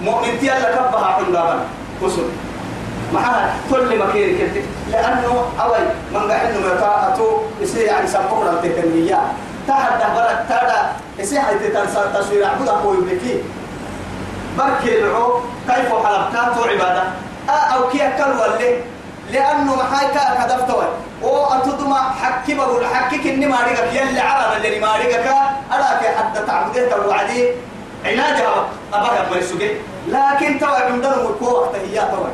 مؤمن 0.03 0.39
تيا 0.41 0.55
لك 0.59 0.77
بها 0.93 1.09
حندابا 1.17 1.57
كسر. 2.03 2.29
معها. 3.15 3.57
كل 3.71 3.99
مكين 3.99 4.39
كنت 4.39 4.57
لأنه 4.93 5.45
أول 5.61 5.85
من 6.13 6.31
قاعد 6.31 6.47
إنه 6.47 6.61
مرتاحته 6.69 7.43
يصير 7.61 7.87
يعني 7.87 8.07
سبقنا 8.07 8.51
التكنية 8.51 9.21
تحدى 9.69 10.05
برد 10.17 10.39
تدا 10.49 10.81
يصير 11.19 11.41
حيث 11.41 11.63
تصوير. 12.15 12.47
عبد 12.47 12.69
أبو 12.69 12.95
يبكي 12.95 13.43
بركي 14.59 14.99
العو 14.99 15.41
كيف 15.69 15.89
حلقات 16.07 16.69
عبادة. 16.69 17.03
أو 17.49 17.89
كي 17.89 18.07
أكل 18.09 18.31
ولا 18.31 18.77
لأنه 19.31 19.77
محايكا 19.77 20.45
كدفتوي 20.45 20.85
أو 21.23 21.47
اتدما 21.47 22.01
حكي 22.23 22.55
بقول 22.55 22.87
حكيك 22.87 23.27
إني 23.27 23.47
ما 23.47 23.57
ريقك 23.63 23.93
يلي 23.93 24.21
عرب 24.21 24.57
اللي 24.57 24.81
ما 24.81 24.97
ريقك 24.97 25.27
أراك 25.73 26.17
حتى 26.19 26.41
تعبده 26.47 26.91
توعدي 26.91 27.49
عنادها 28.05 28.69
أبغى 28.95 29.31
ما 29.31 29.37
يسوق 29.37 29.63
لكن 30.09 30.59
تو 30.61 30.67
عندنا 30.67 31.17
مكو 31.17 31.45
وقت 31.45 31.75
هي 31.75 32.01
تو 32.01 32.25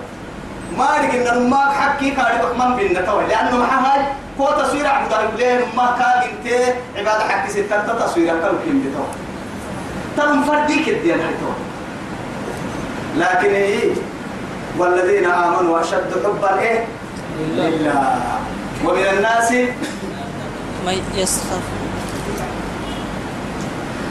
ما 0.78 1.00
إن 1.00 1.50
ما 1.50 1.70
حكي 1.70 2.10
كاري 2.10 2.38
من 2.58 2.76
بيننا 2.76 3.00
تو 3.00 3.20
لأنه 3.20 3.56
ما 3.56 3.66
هاي 3.86 4.00
كو 4.38 4.46
تصوير 4.46 4.86
عبد 4.86 5.12
الله 5.12 5.66
ما 5.76 5.96
كان 5.98 6.28
إنت 6.30 6.74
عبادة 6.96 7.28
حكي 7.28 7.50
ستة. 7.52 8.06
تصوير 8.06 8.26
كانوا 8.26 8.58
كيم 8.64 8.94
تو 8.96 9.04
تم 10.22 10.42
فرديك 10.42 10.88
الدين 10.88 11.18
تو 11.18 11.63
لكن 13.16 13.54
إيه؟ 13.54 13.94
والذين 14.78 15.24
آمنوا 15.24 15.80
اشد 15.80 16.10
حبا 16.24 16.58
إيه؟ 16.58 16.86
لله. 17.56 18.20
ومن 18.84 19.06
الناس 19.16 19.52
من 20.86 20.98
يسخر. 21.14 21.60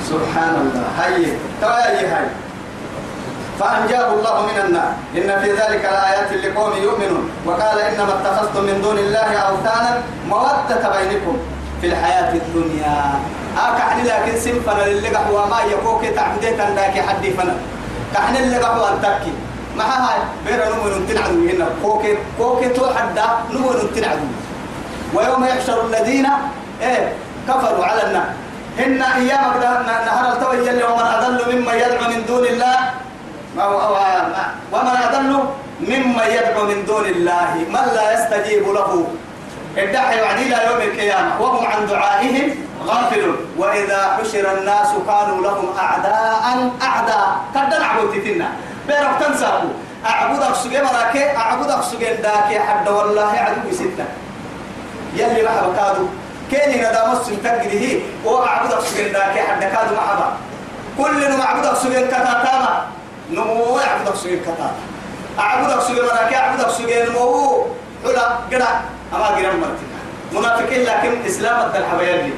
سبحان 0.09 0.55
الله. 0.61 0.85
هاي 0.99 1.25
توايا 1.61 2.17
هاي 2.17 2.27
فأنجاه 3.59 4.13
الله 4.13 4.45
من 4.45 4.57
النار. 4.65 4.93
إن 5.17 5.41
في 5.41 5.51
ذلك 5.51 5.83
لآيات 5.83 6.33
لقوم 6.33 6.73
يؤمنون. 6.83 7.29
وقال 7.45 7.79
إنما 7.79 8.13
اتخذتم 8.21 8.63
من 8.63 8.81
دون 8.81 8.97
الله 8.97 9.35
أوثانا 9.37 10.01
مودة 10.29 10.81
بينكم 10.95 11.37
في 11.81 11.87
الحياة 11.87 12.33
الدنيا. 12.33 13.19
أكحن 13.57 14.05
لكن 14.05 14.39
سنفنا 14.39 14.83
للقح 14.87 15.29
وما 15.29 15.59
يكوك 15.71 16.05
تعبديت 16.15 16.59
لك 16.59 17.05
حد 17.07 17.25
فنا 17.37 17.55
كحن 18.13 18.35
اللقح 18.35 18.77
وانتكي 18.77 19.33
ما 19.77 19.83
هاي؟ 19.83 20.19
بير 20.45 20.59
نمو 20.69 21.05
تنعدو 21.09 21.49
هنا 21.49 21.67
كوكي 21.83 22.17
كوكي 22.37 22.69
تو 22.69 22.85
حدا 22.95 23.25
نمو 23.53 23.73
تنعدو 23.95 24.27
ويوم 25.13 25.43
يحشر 25.45 25.85
الذين 25.85 26.27
إيه؟ 26.81 27.13
كفروا 27.47 27.85
على 27.85 28.03
النار. 28.07 28.29
هن 28.79 29.01
أيام 29.01 29.53
نهر 30.05 30.33
التوي 30.33 30.69
اللي 30.69 30.83
ومن 30.83 31.07
أضل 31.15 31.55
ممن 31.55 31.73
يدعو 31.73 32.09
من 32.09 32.25
دون 32.25 32.45
الله. 32.45 32.77
ومن 34.73 34.95
أضل 35.07 35.31
ممن 35.81 36.27
يدعو 36.37 36.63
من 36.65 36.85
دون 36.85 37.05
الله. 37.05 37.53
من 37.69 37.85
لا 37.95 38.05
يستجيب 38.13 38.65
له. 38.67 39.07
ادعى 39.77 40.21
وعدي 40.21 40.49
يوم 40.49 40.81
القيامة. 40.89 41.41
وهم 41.41 41.65
عن 41.65 41.87
دعائهم 41.87 42.47
غافلون 42.87 43.37
وإذا 43.57 44.17
حشر 44.17 44.57
الناس 44.57 44.87
كانوا 45.07 45.41
لهم 45.41 45.77
اعداء 45.77 46.71
أعداء. 46.81 47.27
قد 47.55 47.73
نعبد 47.79 48.23
تنا 48.23 48.49
بيرك 48.87 49.15
تنساكو 49.19 49.67
أعبدك 50.05 50.55
سجى 50.55 50.81
مراكي 50.81 51.37
أعبدك 51.37 51.81
سجى 51.83 52.13
داكي 52.13 52.59
حد 52.59 52.89
والله 52.89 53.31
عدو 53.31 53.71
ستة. 53.71 54.05
يلي 55.15 55.43
محبا 55.43 55.73
كادو 55.77 56.05
كيني 56.51 56.77
ندام 56.81 57.11
السن 57.11 57.43
تقريه 57.43 57.99
وأعبدك 58.25 58.79
سجى 58.79 59.09
داكي 59.09 59.41
حد 59.41 59.61
كادو 59.63 59.95
محبا 59.95 60.27
كل 60.97 61.31
نم 61.31 61.41
أعبدك 61.41 61.75
سجى 61.77 62.07
كتاتاما 62.07 62.85
نمو 63.31 63.79
أعبدك 63.79 64.15
سجى 64.15 64.37
كتاتا 64.37 64.71
أعبدك 65.39 65.81
سجى 65.81 66.01
مراكي 66.01 66.35
أعبدك 66.35 66.69
سجى 66.69 67.03
نمو 67.03 67.65
حلا 68.03 68.25
قرأ. 68.51 68.81
أما 69.13 69.25
قرأ 69.25 69.53
مرتنا 69.61 69.99
منافقين 70.33 70.83
لكن 70.83 71.25
إسلام 71.25 71.65
الدلحبا 71.65 72.03
يلي. 72.03 72.33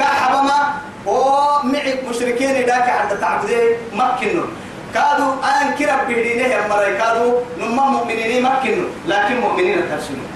كحبما 0.00 0.58
ومعك 1.06 1.98
مشركين 2.10 2.66
داكي 2.66 2.90
حد 2.90 3.20
تعبدي 3.20 3.60
مكنون 3.92 4.48
كادوا 4.94 5.32
أن 5.44 5.74
كرب 5.78 6.08
بهدينه 6.08 6.46
يا 6.54 6.68
مراي 6.68 6.96
كادوا 6.98 7.40
نما 7.58 7.82
مؤمنين 7.84 8.42
مكنوا 8.42 8.88
لكن 9.06 9.40
مؤمنين 9.40 9.78
ترسلوا 9.90 10.26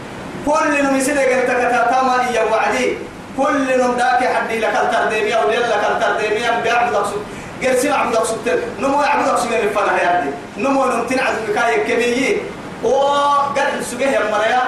كل 0.47 0.85
نم 0.85 0.97
يسير 0.97 1.19
قلت 1.19 1.51
كتاما 1.51 2.17
يا 2.35 2.43
وعدي 2.53 2.99
كل 3.39 3.79
نم 3.81 3.93
داك 3.95 4.21
حدي 4.35 4.59
لك 4.61 4.75
الترديمية 4.83 5.35
أو 5.35 5.49
لك 5.51 5.85
الترديمية 5.91 6.51
بيعبد 6.63 6.95
أقصد 6.95 7.23
قرسين 7.63 7.93
عبد 7.93 8.15
أقصد 8.17 8.61
نمو 8.81 9.03
يعبد 9.03 9.29
أقصد 9.29 9.47
من 9.47 9.57
الفنا 9.57 9.97
هيادي 9.99 10.31
نمو 10.59 10.85
نمتن 10.85 11.19
عز 11.19 11.35
بكاية 11.49 11.85
كمية 11.89 12.37
وقد 12.83 13.83
سجيه 13.91 14.07
يا 14.07 14.31
مرايا 14.31 14.63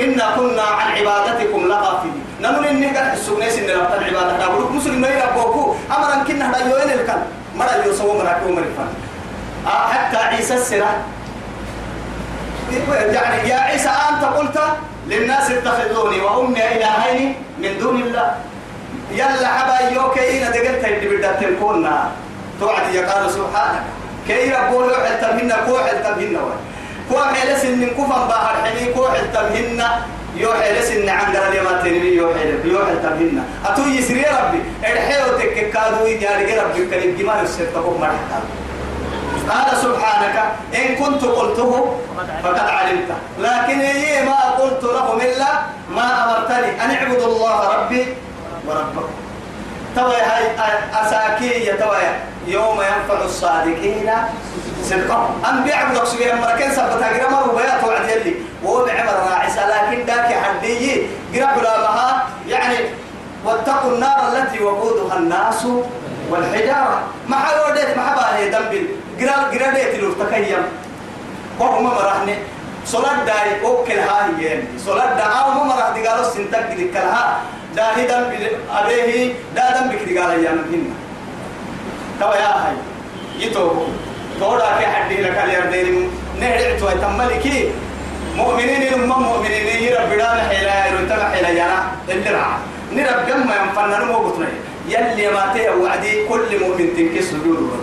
إنا 0.00 0.36
كنا 0.36 0.62
عن 0.62 0.92
عبادتكم 0.92 1.66
لغافلين 1.68 2.24
نمو 2.40 2.62
إني 2.62 2.86
قد 2.96 3.18
سجنيس 3.18 3.58
إن 3.58 3.70
ربط 3.70 3.92
العبادة 3.92 4.36
نقول 4.38 4.72
مسلم 4.72 5.00
ما 5.00 5.08
يربوكو 5.08 5.74
أمرا 5.96 6.24
كنا 6.28 6.50
هذا 6.50 6.58
يوين 6.70 6.90
الكلام 7.00 7.22
مرا 7.56 7.84
يوسو 7.86 8.18
مرا 8.18 8.32
كو 8.40 8.52
مرا 8.52 8.70
فان 8.76 8.90
آه 9.66 9.86
حتى 9.92 10.16
عيسى 10.16 10.54
السنة 10.54 10.92
يعني 13.12 13.48
يا 13.48 13.56
عيسى 13.56 13.88
أنت 13.88 14.24
قلت 14.24 14.58
للناس 15.06 15.50
اتخذوني 15.50 16.20
وأمي 16.20 16.62
إلهين 16.76 17.34
من 17.58 17.78
دون 17.78 18.02
الله. 18.02 18.34
يلا 19.10 19.48
حبا 19.48 19.90
يوكي 19.90 20.38
إنا 20.38 20.50
دقلت 20.50 20.84
اللي 20.84 21.16
بدأت 21.16 21.44
تكوننا 21.44 22.10
توعد 22.60 22.94
يقال 22.94 23.30
سبحانك. 23.30 23.82
كي 24.28 24.52
ربوه 24.52 24.86
يوحل 24.86 25.20
تمهن 25.20 25.52
كوحل 25.66 26.02
تمهن 26.04 26.36
كوحل 27.10 27.60
سن 27.60 27.86
كفن 27.86 28.22
باهر 28.28 28.54
حمي 28.64 28.92
كوحل 28.94 29.32
تمهن 29.32 29.80
يوحل 30.36 30.82
سن 30.84 31.08
عن 31.08 31.36
قرر 31.36 31.62
ما 31.62 31.82
تنبي 31.82 32.14
يوحل 32.14 32.60
يوحل 32.64 33.02
تمهن 33.02 33.44
أتو 33.66 33.82
يسري 33.82 34.24
ربي 34.38 34.60
الحيو 34.92 35.38
تككادو 35.38 36.06
يداري 36.06 36.58
ربي 36.58 36.86
كريم 36.90 37.16
جمال 37.18 37.40
السرطة 37.42 37.98
مرحبا 37.98 38.40
قال 39.50 39.76
سبحانك 39.76 40.36
إن 40.74 40.94
كنت 40.94 41.24
قلته 41.24 41.96
فقد 42.42 42.58
علمت. 42.58 43.10
لكن 43.38 43.80
هي 43.80 44.24
ما 44.24 44.40
قلت 44.40 44.84
لهم 44.84 45.20
إلا 45.20 45.50
ما 45.90 46.06
أمرتني 46.24 46.84
أن 46.84 46.90
اعبدوا 46.90 47.26
الله 47.26 47.58
ربي 47.76 48.06
وربكم. 48.66 49.14
توي 49.96 50.16
هاي 50.16 50.44
أساكي 50.94 51.72
توي 51.72 52.06
يوم 52.46 52.80
ينفع 52.80 53.24
الصادقين 53.24 54.10
صدقهم 54.84 55.42
أن 55.48 55.64
بيعبدوا 55.64 56.04
سبيل 56.04 56.36
مركين 56.36 56.70
سبتا 56.70 57.06
قرمر 57.06 57.50
وبيات 57.50 57.84
وعد 57.84 58.08
يلي. 58.08 58.34
وهو 58.62 58.84
بعمر 58.84 59.12
راعسة 59.30 59.68
لكن 59.68 60.06
ذاك 60.06 60.34
حدي. 60.44 61.06
قرب 61.34 61.62
لها 61.62 62.26
يعني 62.48 62.76
واتقوا 63.44 63.92
النار 63.92 64.18
التي 64.32 64.64
وقودها 64.64 65.16
الناس 65.16 65.66
والحجارة. 66.30 67.00
ما 67.28 67.36
حلودت 67.36 67.96
ما 67.96 68.02
حبالي 68.02 68.50
دنبل 68.50 68.86
قرال 69.20 69.42
قراليت 69.52 69.94
لو 70.00 70.12
تكيم. 70.12 70.64
وهم 71.60 71.84
مرحني. 71.84 72.38
صلاة 72.86 73.24
داي 73.24 73.62
أوكل 73.64 73.98
هاي 73.98 74.44
يعني. 74.44 74.64
صلاة 74.86 75.14
دا 75.14 75.22
أو 75.22 75.50
ما 75.50 75.64
مرح 75.64 75.88
دي 75.94 76.06
قالوا 76.08 76.24
سنتك 76.24 76.66
دي 76.76 76.88
كلها. 76.88 77.38
دا 77.76 77.96
هي 77.96 78.06
دم 78.06 78.24
أبيه 78.70 79.34
دا 79.56 79.80
دم 79.80 79.88
بك 79.88 80.02
دي 80.08 80.18
قال 80.18 80.44
يا 80.44 80.50
مهنا 80.50 80.94
توا 82.20 82.34
يا 82.34 82.50
هاي 82.62 82.74
يتو 83.38 83.70
تودا 84.40 84.74
في 84.78 84.86
حد 84.86 85.12
لك 85.12 85.38
اليردين 85.44 86.10
نهرت 86.40 86.82
ويتملكي 86.82 87.70
مؤمنين 88.36 88.94
هم 88.94 89.22
مؤمنين. 89.22 89.66
يرب 89.82 90.10
بدان 90.10 90.38
حيلا 90.48 90.86
يرتبع 90.86 91.30
حيلا 91.30 91.48
يانا 91.48 91.92
اللي 92.08 92.30
رعا. 92.30 92.58
نرب 92.92 93.26
جمع 93.28 93.54
ينفنن 93.62 94.04
مو 94.06 94.18
بطني. 94.18 94.46
يلي 94.88 95.28
ما 95.28 95.52
تي 95.54 95.68
وعدي 95.68 96.26
كل 96.28 96.60
مؤمن 96.60 96.96
تنكس 96.96 97.24
سجوده 97.24 97.76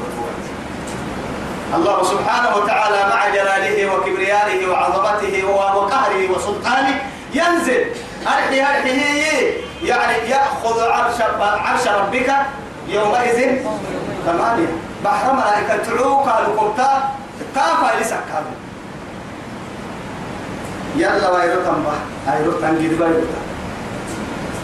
الله 1.75 2.03
سبحانه 2.03 2.55
وتعالى 2.55 3.01
مع 3.13 3.29
جلاله 3.29 3.77
وكبريائه 3.93 4.67
وعظمته 4.67 5.45
وقهره 5.45 6.31
وسلطانه 6.31 7.01
ينزل. 7.33 7.85
أرحي 8.27 8.61
أرحي. 8.61 9.01
يعني 9.83 10.29
يأخذ 10.29 10.81
عرش 10.89 11.21
عرش 11.41 11.87
ربك 11.87 12.29
يومئذ. 12.87 13.57
ثمانية 14.25 14.67
بحر 15.05 15.33
ملائكة 15.33 15.77
تعوك 15.83 16.27
لكبتا 16.27 17.09
كافة 17.55 17.99
لسكا 17.99 18.43
يلا 20.95 21.29
ويرتم 21.29 21.83
به 21.83 22.33
أيرتم 22.33 22.75
جد 22.75 22.97
بيرتم 22.99 23.41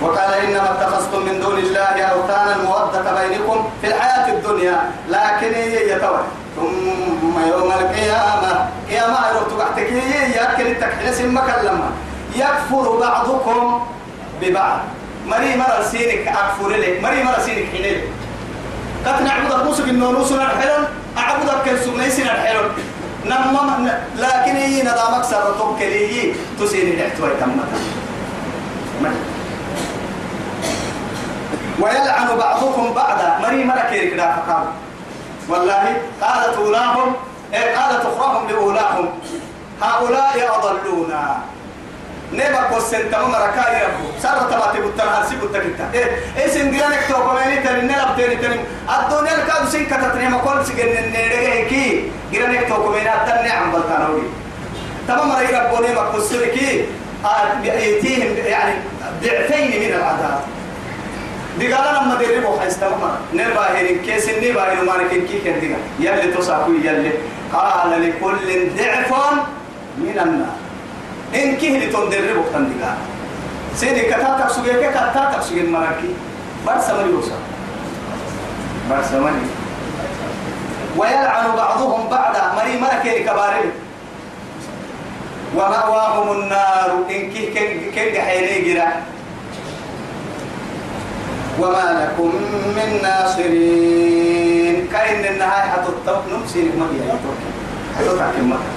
وقال 0.02 0.34
إنما 0.34 0.72
اتخذتم 0.72 1.26
من 1.26 1.40
دون 1.40 1.58
الله 1.58 2.02
أوثانا 2.04 2.58
مودة 2.58 3.28
بينكم 3.28 3.70
في 3.82 3.88
الحياة 3.88 4.34
الدنيا 4.34 4.92
لكن 5.10 5.54
يتوى 5.88 6.22
ثم 6.56 7.36
يوم 7.52 7.72
القيامة 7.72 8.70
قيامة 8.90 9.18
يروتو 9.30 9.62
قعتك 9.62 9.92
يأكل 10.36 10.76
سمك 11.14 11.56
لما 11.64 11.90
يكفر 12.36 12.98
بعضكم 13.00 13.88
ببعض. 14.42 14.80
مري 15.28 15.56
مرة 15.56 15.82
سينك 15.92 16.28
أكفر 16.28 16.70
لك 16.70 17.00
مري 17.04 17.24
مرة 17.24 17.40
سينك 17.40 17.66
حلال 17.72 18.02
قد 19.06 19.22
نعبدك 19.24 19.64
موسى 19.64 19.84
بالنونوس 19.84 20.32
الحلال 20.32 20.88
أعبدك 21.18 21.64
كالسمني 21.66 22.10
سنة 22.10 22.32
الحلال 22.32 22.72
نمم 23.26 23.88
لكن 24.18 24.56
هي 24.56 24.82
ندامك 24.82 25.24
سرطوك 25.24 25.80
لي. 25.80 26.34
تسيني 26.60 26.96
نحتوى 26.96 27.30
تمتا 27.40 27.80
ويلعن 31.80 32.38
بعضكم 32.38 32.94
بعضا. 32.94 33.40
مري 33.44 33.64
مرة 33.64 33.86
كيرك 33.90 34.14
دا 34.14 34.36
فقال 34.36 34.66
والله 35.50 35.98
قالت 36.22 36.58
أولاهم 36.58 37.16
إيه 37.54 37.76
قالت 37.78 38.06
أخراهم 38.06 38.48
لأولاهم 38.50 39.10
هؤلاء 39.82 40.60
أضلونا. 40.60 41.38
نبا 42.34 42.58
قصن 42.72 43.12
تمام 43.12 43.32
مركا 43.32 43.66
يربو 43.78 44.06
سارة 44.24 44.44
تباتي 44.52 44.80
بطن 44.82 45.08
هرسي 45.08 45.36
بطن 45.36 45.60
كتا 45.60 45.90
إيه 45.94 46.08
إيه 46.38 46.48
سنجرانك 46.48 47.04
تو 47.10 47.16
كماني 47.16 47.58
تنين 47.58 47.88
نلب 47.88 48.10
تنين 48.18 48.42
تنين 48.42 48.62
الدنيا 48.90 49.36
الكادو 49.36 49.70
سن 49.70 49.86
كتتني 49.86 50.30
ما 50.30 50.38
كل 50.38 50.66
سجن 50.66 50.90
نرجع 51.14 51.68
كي 51.70 52.12
جرانك 52.34 52.68
تو 52.70 52.76
كماني 52.84 53.10
أدنى 53.16 53.52
عم 53.52 53.72
بلتانوي 53.72 54.24
تمام 55.08 55.28
مرة 55.30 55.42
يربو 55.42 55.78
نبا 55.86 56.02
قصن 56.02 56.40
كي 56.56 56.86
يأتيهم 57.64 58.32
يعني 58.46 58.74
ضعفين 59.24 59.80
من 59.82 59.96
العذاب 59.96 60.40
دي 61.60 61.74
قال 61.74 62.04
لما 62.04 62.16
دربوا 62.16 62.60
حيستمر 62.60 63.18
نربا 63.34 63.78
هيرين 63.78 64.02
كيس 64.06 64.30
النبا 64.30 64.64
هيرين 64.72 64.86
مانك 64.86 65.10
كي 65.10 65.40
كان 65.46 65.60
دي 65.60 65.76
يلي 66.00 66.32
تصاكو 66.34 66.72
يلي 66.72 67.12
قال 67.54 67.92
لكل 68.02 68.70
ضعف 68.78 69.12
من 69.98 70.20
النار 70.26 70.63
إن 71.36 71.56
كهل 71.56 71.80
دي 72.10 72.18
قال 72.84 72.96
سيدي 73.76 74.02
كتاتك 74.02 74.50
سوغي 74.52 74.74
كتاتك 74.90 75.42
سوغي 75.42 75.68
مراكي 75.68 76.10
برسا 76.68 76.94
من 76.94 77.10
يوسف 77.10 77.40
برسا 78.90 79.20
من 79.20 79.50
ويلعن 80.98 81.56
بعضهم 81.58 82.10
بعضا 82.10 82.54
مري 82.56 82.80
مركي 82.80 83.24
كبارين 83.24 83.72
ومأواهم 85.56 86.28
النار. 86.32 86.90
إن 87.10 87.30
كه 87.34 87.46
كن 87.96 88.22
حيني 88.22 88.74
جرا. 88.74 88.90
وما 91.60 91.86
لكم 92.00 92.32
من 92.76 92.90
ناصرين. 93.04 94.88
كأن 94.94 95.34
النهاية 95.34 95.70
حتطب. 95.72 96.22
نمسي 96.34 96.62
مهي 96.62 97.00
حتطعك 97.98 98.34
المكة 98.40 98.73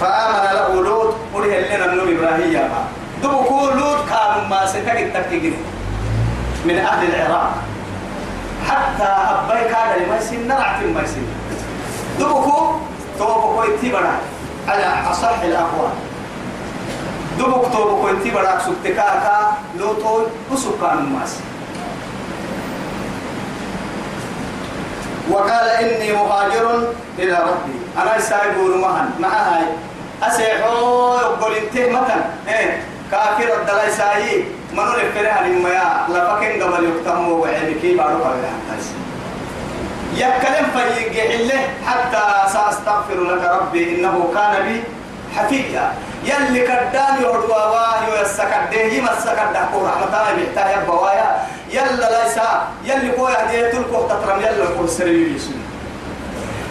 فآمن 0.00 0.44
له 0.54 0.82
لوط 0.82 1.14
قله 1.34 1.76
لنا 1.76 1.86
من 1.86 1.98
إبراهيم 2.16 2.70
دبكو 3.22 3.58
لوط 3.78 3.98
كانوا 4.08 4.48
ما 4.50 4.66
ستك 4.66 4.96
التكتيك 4.96 5.54
من 6.64 6.78
أهل 6.78 7.08
العراق. 7.08 7.52
حتى 8.68 9.02
أبي 9.04 9.64
كان 9.72 10.02
لما 10.02 10.16
يسين 10.16 10.48
نرعت 10.48 10.82
ما 10.94 11.02
يسين 11.02 11.26
دبكو 12.20 12.58
توبكو 13.18 13.64
يتبرع 13.64 14.14
على 14.68 14.86
أصح 15.10 15.38
الأقوال. 15.42 15.90
دبك 17.38 17.72
توبكو 17.72 18.08
يتبرع 18.08 18.58
سبتكاكا 18.58 19.52
لوطو 19.78 20.22
وسكان 20.50 20.98
الناس 20.98 21.38
وقال 25.30 25.68
إني 25.68 26.12
مهاجر 26.12 26.92
إلى 27.18 27.32
ربي. 27.32 27.78
أنا 28.02 28.20
سايبور 28.20 28.76
مهن 28.76 29.10
مع 29.18 29.28
هاي. 29.28 29.64
أسيحو 30.22 31.16
يقول 31.16 31.54
انته 31.54 31.90
مثلا 31.90 32.24
إيه. 32.48 32.82
كافر 33.10 33.60
الدلاي 33.60 33.90
ساي. 33.90 34.44
منو 34.72 34.92
لفرها 34.92 35.48
لما 35.48 35.68
يا 35.68 36.06
لفكين 36.08 36.62
قبل 36.62 36.84
يقتموا 36.84 37.36
وعلمكي 37.42 37.94
بارو 37.96 38.24
قبل 38.24 38.44
حتى 38.70 38.88
يكلم 40.14 40.66
فيجي 40.74 41.46
له 41.46 41.60
حتى 41.86 42.52
سأستغفر 42.52 43.20
لك 43.20 43.50
ربي. 43.60 43.94
إنه 43.94 44.32
كان 44.34 44.62
بي 44.66 44.82
حفيا. 45.36 45.92
يلي 46.24 46.60
كدان 46.60 47.14
يهدوا 47.22 47.64
واه 47.64 48.20
يسكد 48.22 48.70
ده 48.72 48.80
يمسكد 48.80 49.52
ده 49.54 49.60
كورا 49.72 49.92
متى 50.02 50.20
بيحتاج 50.36 50.84
بوايا 50.86 51.36
يلا 51.72 52.24
ليس 52.24 52.38
يلي 52.84 53.10
كوي 53.10 53.32
هديه 53.32 53.70
تلقوا 53.70 54.08
تترم 54.08 54.40
يلا 54.40 54.66
كل 54.78 54.88
سرير 54.88 55.28
يسوع. 55.36 55.54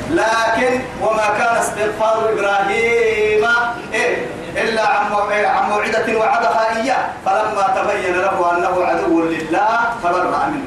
لكن 0.09 0.79
وما 1.01 1.27
كان 1.37 1.55
استغفار 1.57 2.29
إبراهيم 2.33 3.45
إيه 3.93 4.25
إلا 4.57 4.87
عن 4.87 5.05
عن 5.45 5.69
موعدة 5.69 6.17
وعدها 6.19 6.81
إياه. 6.81 7.05
فلما 7.25 7.65
تبين 7.75 8.15
له 8.15 8.57
أنه 8.57 8.85
عدو 8.85 9.23
لله 9.23 9.79
تبرأ 10.03 10.45
منه. 10.47 10.65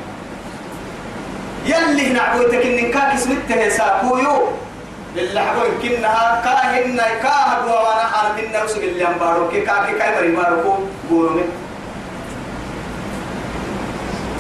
يلي 1.67 2.09
نعبوتك 2.09 2.67
إن 2.67 2.91
كاك 2.91 3.15
اسمته 3.15 3.69
ساكويو. 3.69 4.49
اللي 5.17 5.41
حقول 5.41 5.69
كنها 5.83 6.41
كاهن 6.45 6.97
كاهد 6.97 7.65
وأنا 7.67 8.05
حالة 8.13 8.45
النفس 8.47 8.77
اللي 8.77 9.07
أمبارو 9.07 9.49
كي 9.49 9.61
كاكي 9.61 9.93
كاي 9.99 10.17
مري 10.17 10.29
ماركو 10.29 10.75
قولوا 11.11 11.43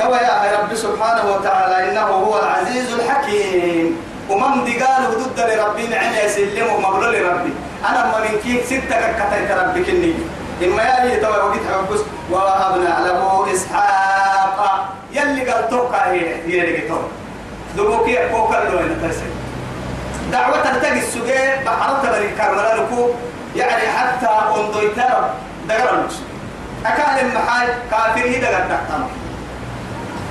توا 0.00 0.16
يا 0.16 0.58
رب 0.60 0.74
سبحانه 0.74 1.24
وتعالى 1.32 1.76
إنه 1.90 2.00
هو 2.00 2.38
العزيز 2.38 2.92
الحكيم. 2.92 3.96
ومن 4.30 4.64
دقال 4.64 5.02
ضد 5.20 5.40
لربي 5.40 5.86
نعم 5.86 6.12
يسلم 6.24 6.66
ومبلغ 6.72 7.10
لربي. 7.10 7.52
أنا 7.88 8.00
ما 8.06 8.18
من 8.24 8.38
كيك 8.42 8.64
ستة 8.64 8.96
كتايت 9.18 9.50
ربي 9.50 9.84
كني. 9.84 10.14
إما 10.64 10.82
يلي 10.82 11.16
توا 11.16 11.36
وقت 11.36 11.64
حبس 11.68 12.00
ووهبنا 12.32 12.92
له 13.06 13.52
إسحاق. 13.54 14.88
يلي 15.12 15.50
قال 15.50 15.70
توقع 15.70 16.04
هي 16.06 16.20
هي 16.46 16.60
اللي 16.64 16.88
تو 16.88 17.00
دوكي 17.76 18.28
كوكا 18.28 18.56
لو 18.56 18.78
أنا 18.78 19.08
تسي 19.08 19.28
دعوة 20.32 20.60
تلتقي 20.62 20.98
السجاء 20.98 21.62
بحرت 21.66 22.02
بني 22.06 22.28
كرملانكو 22.28 23.10
يعني 23.56 23.88
حتى 23.88 24.28
أنضيتها 24.56 25.34
دقر 25.68 25.94
المسلم 25.94 26.26
أكان 26.86 27.26
المحاي 27.26 27.66
كافر 27.90 28.28
هي 28.28 28.40
دقر 28.40 28.64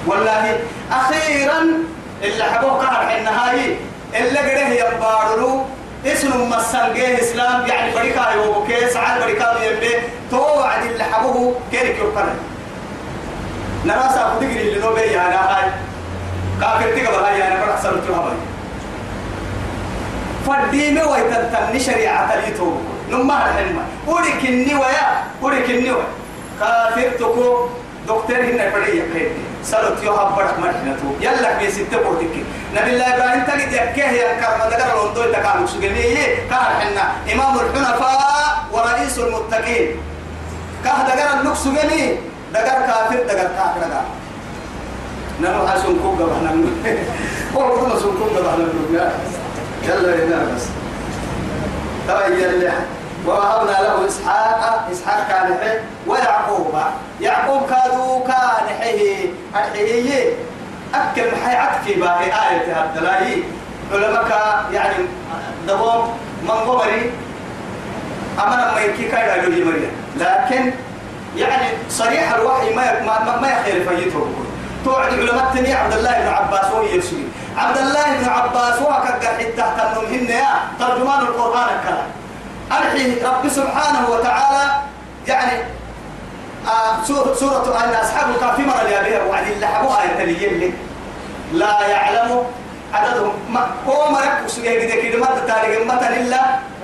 والله 0.07 0.59
أخيرا 0.91 1.61
اللي 2.23 2.43
حبوه 2.43 2.71
قهر 2.71 3.17
النهاية 3.17 3.75
اللي 4.15 4.39
قده 4.39 4.67
يبارلو 4.67 5.61
اسم 6.05 6.49
مسنجه 6.49 7.19
إسلام 7.21 7.67
يعني 7.67 7.93
بريكا 7.95 8.29
يوبكي 8.35 8.89
سعال 8.89 9.21
بريكا 9.21 9.55
يمبي 9.63 9.93
توعد 10.31 10.83
اللي 10.85 11.03
حبوه 11.03 11.55
كيرك 11.71 11.97
يوكنا 11.99 12.35
نراسا 13.85 14.33
بدقري 14.39 14.61
اللي 14.61 14.79
نوبي 14.79 15.01
يا 15.01 15.21
هاي. 15.21 15.69
كافر 16.61 16.89
تقبل 16.89 17.23
هاي 17.23 17.47
أنا 17.47 17.65
برح 17.65 17.81
سلطة 17.81 18.15
هاي. 18.27 18.33
فديمي 20.47 21.03
ويتنتن 21.03 21.79
شريعة 21.79 22.33
اليتوب 22.33 22.81
نما 23.11 23.45
الحلمة 23.49 23.81
ورك 24.07 24.45
النويا 24.45 25.23
ورك 25.41 25.69
النويا 25.69 26.03
كافر 26.59 27.11
دكتور 28.09 28.41
هنا 28.49 28.69
فريق 28.71 29.13
كيف 29.13 29.31
سلط 29.63 30.03
يوها 30.03 30.23
برك 30.35 30.59
مرحنتو 30.59 31.09
يلا 31.21 31.57
بي 31.57 31.71
ستة 31.71 31.97
بورتك 32.03 32.35
نبي 32.75 32.89
الله 32.93 33.07
إبراهيم 33.15 33.43
تجد 33.43 33.73
يكيه 33.73 34.11
يا 34.21 34.41
كرم. 34.41 34.69
دقر 34.71 34.89
لوندو 34.95 35.23
تكامل 35.33 35.69
سجني 35.69 36.15
كار 36.49 36.69
حنا. 36.79 37.05
إمام 37.33 37.59
الحنفاء 37.59 38.65
ورئيس 38.73 39.19
المتقين. 39.19 39.89
كه 40.83 40.97
دقر 41.07 41.39
اللوك 41.39 41.55
سجني 41.55 42.03
دقر 42.53 42.79
كافر 42.87 43.19
دقر 43.29 43.47
كافر 43.57 43.79
دقر. 43.79 44.07
نحن 45.41 45.67
حاسون 45.67 45.99
كوكا 46.03 46.25
بحنا 46.25 46.51
والله 47.55 47.81
كنا 47.81 47.99
سون 47.99 48.13
كوكا 48.19 48.41
بحنا 48.41 48.65
يلا 49.83 50.15
يلا 50.15 50.37
بس. 50.55 50.65
تبين 52.07 52.71
ووهبنا 53.29 53.71
له 53.71 54.07
إسحاق 54.07 54.87
إسحاق 54.91 55.27
كان 55.29 55.57
حي 55.61 55.77
ويعقوب. 56.07 56.73
يعقوب 57.21 57.61
كادو 57.69 58.23
كان 58.23 58.65
حي 58.79 59.29
الحي 59.55 60.33
أكل 60.95 61.35
حي 61.45 61.55
عتكي 61.55 61.93
باهي 61.93 62.25
آية 62.25 62.81
هالدلاهي 62.81 63.43
علماء 63.93 64.65
يعني 64.73 64.95
دوام 65.67 66.01
من 66.43 66.49
قبري 66.49 67.11
أمنا 68.43 68.73
ما 68.73 68.81
يكي 68.81 69.07
كايدا 69.07 69.35
يقول 69.35 69.65
مريم. 69.65 69.91
لكن 70.17 70.73
يعني 71.37 71.67
صريح 71.89 72.33
الوحي 72.33 72.73
ما 72.73 73.01
ما 73.01 73.39
ما 73.41 73.47
يخير 73.51 73.89
فيته 73.89 74.27
توعد 74.85 75.13
علماء 75.13 75.51
تني 75.53 75.73
عبد 75.73 75.93
الله 75.93 76.11
بن 76.19 76.27
عباس 76.27 76.71
وهو 76.71 76.83
يرسل 76.83 77.23
عبد 77.57 77.77
الله 77.77 78.17
بن 78.17 78.29
عباس 78.29 78.79
كقحي 78.79 79.51
تحت 79.51 79.97
النمهن 79.97 80.29
يا 80.29 80.47
ترجمان 80.79 81.19
القرآن 81.19 81.67
الكلام 81.79 82.18
أرحي 82.71 83.21
رب 83.23 83.49
سبحانه 83.49 84.09
وتعالى 84.09 84.71
يعني 85.27 85.61
آه 86.67 87.03
سورة, 87.07 87.83
أن 87.83 87.93
أصحاب 87.93 88.29
الكهف 88.29 88.59
مر 88.59 88.81
اللي 88.81 88.99
أبيها 88.99 89.23
وعد 89.23 89.47
اللي 89.47 89.67
حبوها 89.67 90.03
يتليين 90.03 90.73
لا 91.53 91.87
يعلم 91.87 92.43
عددهم. 92.93 93.33
ما 93.49 93.67
هو 93.87 94.11
مرك 94.11 94.47
سجى 94.47 94.87
كده 94.87 95.01
كده 95.01 95.19
ما 95.19 95.25
تتارك 95.25 95.77
إلا 96.17 96.41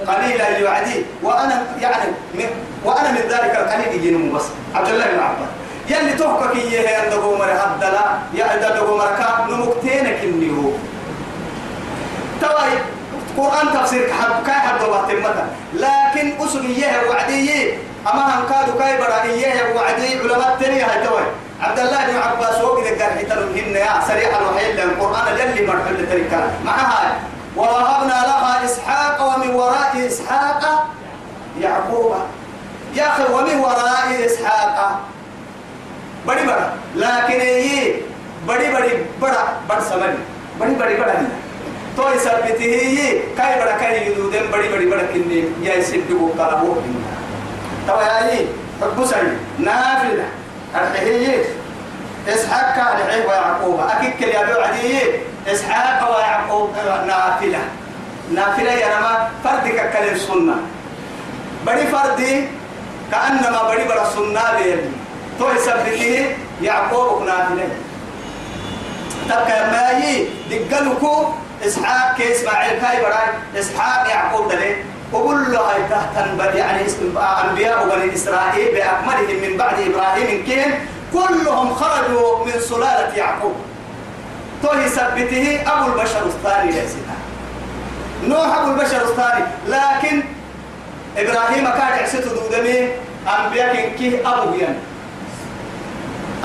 قليلا 0.08 0.50
يعدي. 0.50 1.06
وأنا 1.24 1.63
يعني 1.80 2.12
من 2.34 2.45
وأنا 2.86 3.12
من 3.12 3.17
ذلك 3.17 3.56
القليل 3.56 3.95
يجيني 3.95 4.30
بس. 4.30 4.43
عبد 4.76 4.88
الله 4.88 5.06
بن 5.06 5.19
عباس. 5.19 5.50
يلي 5.89 6.13
تحكك 6.13 6.56
إياه 6.56 7.04
عندكم 7.04 7.39
مر 7.39 7.52
هدلا 7.52 8.06
يا 8.34 8.45
عندكم 8.45 8.98
مركا 8.98 9.48
نمكتينك 9.50 10.17
إنه 10.24 10.74
توي 12.41 12.71
قرآن 13.38 13.74
تفسير 13.74 14.08
كحب 14.10 14.45
كاي 14.48 14.54
حد 14.54 14.80
تمتا 14.80 15.45
لكن 15.74 16.34
أسر 16.41 16.62
إياه 16.62 17.10
وعدي. 17.10 17.74
أما 18.08 18.24
هم 18.36 18.45
كادوا 18.50 18.80
كاي 18.80 18.98
برا 18.98 19.21
إياه 19.24 19.76
وعدي 19.76 20.19
علماء 20.19 20.58
تنية 20.60 20.86
هاي 20.86 21.08
توي. 21.08 21.26
عبد 21.62 21.80
الله 21.80 22.06
بن 22.08 22.17
عباس 22.17 22.62
وقد 22.62 22.84
قال 22.84 23.12
حتر 23.19 23.39
هن 23.56 23.76
يا 23.76 24.02
سريع 24.08 24.30
الوحي 24.39 24.71
إلا 24.71 24.84
القرآن 24.84 25.38
يلي 25.39 25.67
مرحل 25.67 25.98
مع 26.65 26.74
هاي. 26.74 27.12
ووهبنا 27.58 28.17
لها 28.30 28.65
إسحاق 28.65 29.17
ومن 29.28 29.50
وراء 29.56 30.08
إسحاق 30.08 30.88
يعقوب. 31.60 32.15
يا 32.95 33.08
أخي 33.08 33.24
ومن 33.34 33.60
وراء 33.60 34.26
إسحاق. 34.26 35.00
بڑی 36.26 36.43
بڑا. 36.45 36.67
لكن 36.95 37.41
یہ 37.41 38.02
بڑی 38.45 38.67
بڑی 38.74 39.04
بڑا 39.19 39.43
بڑ 39.67 39.80
سمجھ. 39.89 40.15
بڑی 40.58 40.74
بڑی 40.76 40.95
بڑا 40.95 41.13
نہیں. 41.13 41.44
तो 41.96 42.03
يثبته 42.14 42.64
ये 42.64 43.23
كاي 43.37 43.59
बड़ा 43.61 43.77
كاي 43.81 44.07
يدودن 44.07 44.51
बड़ी 44.53 44.68
बड़ी 44.68 44.87
बड़ा 44.87 45.03
किन्ने 45.12 45.40
या 45.66 45.75
इसे 45.75 45.99
को 46.09 46.27
कला 46.38 46.57
वो 46.62 46.75
तो 47.87 47.94
يعني 48.01 48.38
بصري 48.99 49.37
نافلة 49.59 50.27
الحيه 50.75 51.44
إسحاق 52.29 52.77
كان 52.77 53.11
حيه 53.11 53.27
ويعقوب 53.27 53.81
أكيد 53.81 54.12
كل 54.18 54.29
يبيع 54.29 54.66
عدي 54.66 54.99
إسحاق 55.46 56.16
ويعقوب 56.16 56.70
نافلة 57.07 57.59
نافلة 58.35 58.73
يا 58.73 58.88
رما 58.96 59.31
فردك 59.44 59.92
كلام 59.92 60.16
سنة 60.16 60.57
بڑی 61.66 61.87
فردي 61.92 62.49
كأنما 63.12 63.62
بڑی 63.68 63.85
بڑا 63.88 64.05
سنة 64.14 64.42
بيلي 64.59 64.88
تو 65.38 65.51
يثبته 65.51 66.37
يعقوب 66.62 67.23
نافلة 67.23 67.68
تبقى 69.29 69.70
ما 69.70 69.90
يي 69.90 70.29
دقلكو 70.51 71.25
إسحاق 71.67 72.17
كإسماعيل 72.17 72.80
كاي 72.80 73.01
براي 73.01 73.60
إسحاق 73.60 74.10
يعقوب 74.10 74.51
دلي 74.51 74.75
وقول 75.12 75.51
له 75.51 75.60
هاي 75.60 75.82
تحت 75.89 76.15
يعني 76.56 76.82
أنبياء 77.49 77.89
بني 77.89 78.13
إسرائيل 78.13 78.75
بأكملهم 78.75 79.49
من 79.49 79.58
بعد 79.58 79.80
إبراهيم 79.80 80.45
كين 80.45 80.88
كلهم 81.13 81.73
خرجوا 81.73 82.45
من 82.45 82.60
سلالة 82.60 83.15
يعقوب. 83.15 83.56
تو 84.63 84.73
يثبته 84.73 85.62
أبو 85.67 85.86
البشر 85.91 86.25
الثاني 86.25 86.71
سيدنا. 86.71 87.17
نوح 88.23 88.58
أبو 88.58 88.71
البشر 88.71 89.01
الثاني. 89.01 89.45
لكن 89.67 90.23
إبراهيم 91.17 91.65
كان 91.65 92.04
عسيته 92.04 92.30
دودمي 92.30 92.89
أنبياء 93.39 93.91
كيه 93.97 94.34
أبو 94.34 94.54
يعني 94.54 94.78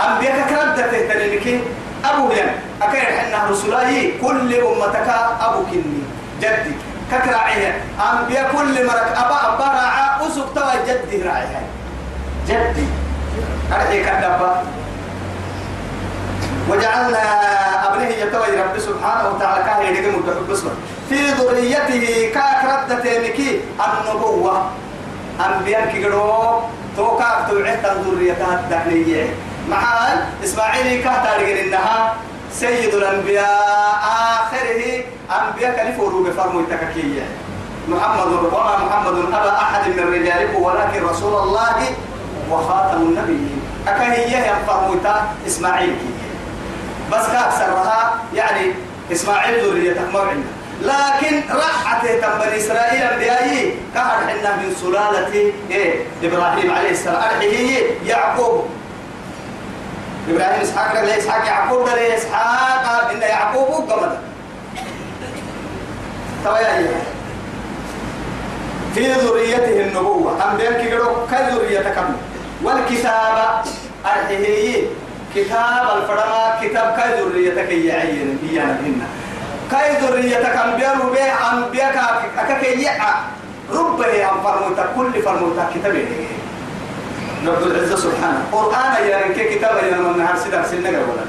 أنبياء 0.08 0.48
كرد 0.48 0.76
تهتنينك 0.76 1.60
أبو 2.04 2.30
يعني 2.32 2.50
أكيد 2.82 3.00
حنا 3.00 3.50
رسولاي 3.50 4.12
كل 4.22 4.54
أمتك 4.54 5.08
أبو 5.40 5.62
كني. 5.70 6.02
جدي. 6.40 6.74
ككراعيه 7.12 7.84
أنبياء 8.12 8.52
كل 8.52 8.86
مرك 8.86 9.08
أبا 9.16 9.54
أبا 9.54 9.64
راعى 9.64 10.26
أسق 10.28 10.54
توا 10.54 10.74
جدي 10.88 11.22
راعيها 11.22 11.62
جدي. 12.48 12.86
أرحي 13.72 14.04
كدبا. 14.04 14.62
وجعلنا 16.70 17.18
أبنه 17.88 18.08
يتوي 18.08 18.60
رب 18.60 18.78
سبحانه 18.78 19.28
وتعالى 19.28 19.64
كاه 19.64 19.80
يدقم 19.80 20.14
الدحب 20.18 20.74
في 21.08 21.18
ذريته 21.30 22.30
كاك 22.34 22.62
ردة 22.64 23.18
مكي 23.28 23.60
النبوة. 23.80 24.70
أنبياء 25.46 25.90
كيقولوا 25.92 26.60
توكاك 26.96 27.50
توعيت 27.50 27.86
ذريتها 27.86 28.60
الدهنية. 28.60 29.26
معان 29.70 30.18
إسماعيل 30.44 31.04
كهتارجن 31.04 31.56
إنها 31.56 32.14
سيد 32.52 32.94
الأنبياء. 32.94 34.00
آخره 34.40 35.04
أنبياء 35.30 35.70
كلفوا 35.76 36.24
بفرموا 36.24 36.60
التككية. 36.60 37.22
محمد 37.88 38.26
وما 38.26 38.78
محمد 38.84 39.34
أبا 39.34 39.52
أحد 39.52 39.88
من 39.88 40.14
رجالكم 40.14 40.62
ولكن 40.62 41.04
رسول 41.04 41.42
الله 41.42 41.76
وخاتم 42.50 43.02
النبيين. 43.02 43.62
أكهية 43.88 44.36
ينفرموا 44.36 44.94
إسماعيل. 45.46 45.96
بس 47.12 47.26
كأكثرها 47.26 48.14
يعني 48.34 48.72
إسماعيل 49.12 49.70
ذريته 49.70 50.10
موعنا 50.12 50.44
لكن 50.82 51.42
راحت 51.50 52.04
بني 52.40 52.56
إسرائيل 52.56 53.02
أنبيائي. 53.02 53.74
كهر 53.94 54.18
حنا 54.28 54.56
من 54.56 54.74
سلالة 54.80 55.52
إيه 55.70 56.04
إبراهيم 56.22 56.70
عليه 56.70 56.90
السلام. 56.90 57.22
أرحيه 57.22 57.84
يعقوب. 58.06 58.79
إبراهيم 60.28 60.60
إسحاق 60.62 61.04
لي 61.04 61.18
إسحاق 61.18 61.46
يعقوب 61.46 61.88
لي 61.88 62.16
إسحاق 62.16 63.10
إن 63.10 63.22
يعقوب 63.22 63.90
قمد 63.90 64.18
طيب 66.44 66.86
في 68.94 69.12
ذريته 69.12 69.80
النبوة 69.80 70.50
أم 70.50 70.56
بينك 70.56 70.80
يقولوا 70.84 71.26
كذرية 71.30 71.80
كم 71.80 72.16
والكتابة 72.62 73.48
أرحيه. 74.06 74.82
كتاب 75.34 75.86
الفرما 75.96 76.58
كتاب 76.62 76.96
كاي 76.96 77.22
ذريتك 77.22 77.70
يعين 77.70 78.38
إيانا 78.50 78.72
بهن. 78.72 79.02
كاي 79.70 79.96
ذريتك 80.02 80.56
أنبياء 80.56 80.98
ربيع 81.06 81.52
أنبياء 81.52 81.92
كاكي 82.36 82.82
يعا 82.82 83.14
ربه 83.72 84.06
أن 84.30 84.40
فرموتا 84.44 84.86
كل 84.96 85.22
فرموتا 85.22 85.70
كتابه. 85.74 86.06
رب 87.46 87.62
العزة 87.62 87.96
سبحانه. 87.96 88.42
قرآن 88.52 89.08
يا 89.08 89.16
رنك 89.24 89.48
كتاب 89.48 89.76
يا 89.76 89.96
من 89.96 90.18
نهار 90.18 90.36
سيدا 90.36 90.64
سنة 90.64 90.88
ولا. 90.88 91.24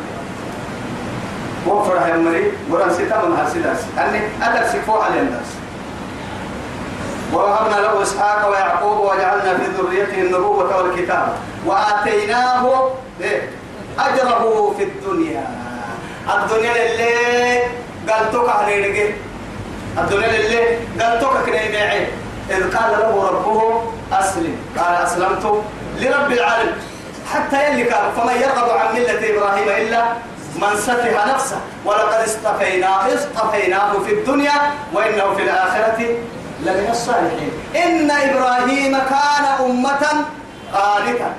وفرح 1.67 2.08
يا 2.08 2.15
مري 2.15 2.52
وران 2.69 2.93
سيدا 2.93 3.21
من 3.24 3.36
نهار 3.36 3.47
سيدا 3.54 3.76
أني 3.97 4.19
أدر 4.41 4.67
سكفو 4.67 4.93
على 4.93 5.19
الناس. 5.19 5.50
ووهبنا 7.34 7.76
له 7.76 8.02
إسحاق 8.02 8.50
ويعقوب 8.50 9.00
وجعلنا 9.00 9.58
في 9.58 9.65
ذريته 9.78 10.21
النبوة 10.21 10.78
والكتاب. 10.78 11.34
وآتيناه 11.65 12.89
إيه؟ 13.21 13.50
أجره 14.00 14.74
في 14.78 14.84
الدنيا. 14.84 15.47
الدنيا 16.28 16.71
اللي 16.91 17.62
توك 18.32 18.50
على 18.50 18.65
الدنيا 19.97 20.30
اللي 20.39 20.78
قال 21.00 21.19
توك 21.19 21.38
كني 21.45 21.69
معي 21.71 22.08
إذ 22.50 22.78
قال 22.78 22.91
له 22.91 23.30
ربه 23.30 23.82
أسلم. 24.13 24.56
قال 24.78 24.95
أسلمت. 24.95 25.63
لرب 25.99 26.32
العالمين. 26.32 26.75
حتى 27.34 27.69
يلي 27.69 27.84
قال 27.84 28.12
فمن 28.17 28.41
يرغب 28.41 28.69
عن 28.77 28.95
ملة 28.95 29.19
إبراهيم 29.32 29.69
إلا 29.69 30.04
من 30.56 30.75
سفه 30.75 31.34
نفسه. 31.34 31.60
ولقد 31.86 32.23
اصطفيناه 32.23 33.15
اصطفيناه 33.15 33.99
في 34.06 34.13
الدنيا 34.13 34.54
وإنه 34.93 35.34
في 35.36 35.43
الآخرة 35.43 35.99
لمن 36.65 36.88
الصالحين. 36.91 37.51
إن 37.75 38.12
إبراهيم 38.12 38.97
كان 38.97 39.45
أمة 39.65 40.04
قانتا. 40.73 41.34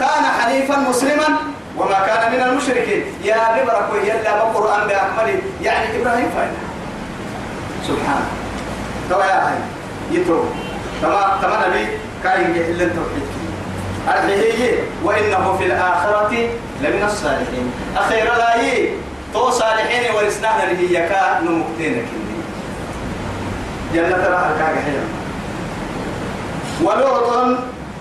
كان 0.00 0.24
حنيفا 0.40 0.76
مسلما 0.76 1.28
وما 1.76 2.06
كان 2.06 2.32
من 2.32 2.40
المشركين. 2.40 3.04
يا 3.24 3.36
ببرك 3.56 4.04
يلا 4.04 4.44
بقرآن 4.44 4.88
بأكمله. 4.88 5.42
يعني 5.62 6.02
إبراهيم 6.02 6.30
فايدة. 6.36 6.60
سبحانه 7.88 8.28
توا 9.10 9.24
يا 9.24 9.48
هاي 9.48 9.58
يتو 10.10 10.44
تما 11.02 11.38
تما 11.42 11.68
نبي 11.68 11.88
كاين 12.22 12.50
إلا 12.50 12.84
التوحيد 12.84 13.26
هي 14.08 14.78
وإنه 15.04 15.56
في 15.58 15.66
الآخرة 15.66 16.48
لمن 16.82 17.02
الصالحين. 17.06 17.72
أخيرا 17.96 18.36
لا 18.36 18.54
تو 19.34 19.50
صالحين 19.50 20.14
ورسناها 20.14 20.70
اللي 20.70 20.98
هي 20.98 21.08
كا 21.08 21.40
نمكتينك 21.40 22.04
جنة 23.94 24.26
راح 24.28 24.46
الكاغا 24.46 24.82
حيا 24.84 25.04
ولوطا 26.82 27.58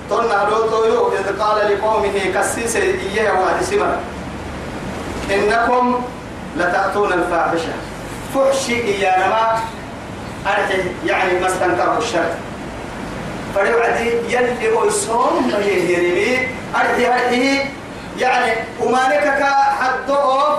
طن 0.10 0.50
لوطو 0.50 1.12
إذ 1.14 1.40
قال 1.42 1.72
لقومه 1.72 2.20
كسيس 2.36 2.76
إياه 2.76 3.42
وادي 3.42 3.66
سمر 3.66 3.96
إنكم 5.32 6.02
لتأتون 6.58 7.14
الفاحشة. 7.14 7.74
فحشي 8.36 8.84
إيانا 8.84 9.28
ما 9.28 9.60
يعني 11.06 11.40
ما 11.40 11.48
استنكره 11.48 11.98
الشر 11.98 12.30
فلوعدي 13.56 14.10
يلي 14.30 14.84
أيسون 14.84 15.54
بيهرمي 15.58 16.48
أرحي 16.76 17.08
أرحي 17.08 17.60
يعني 18.20 18.54
ومالك 18.80 19.44
حد 19.80 20.12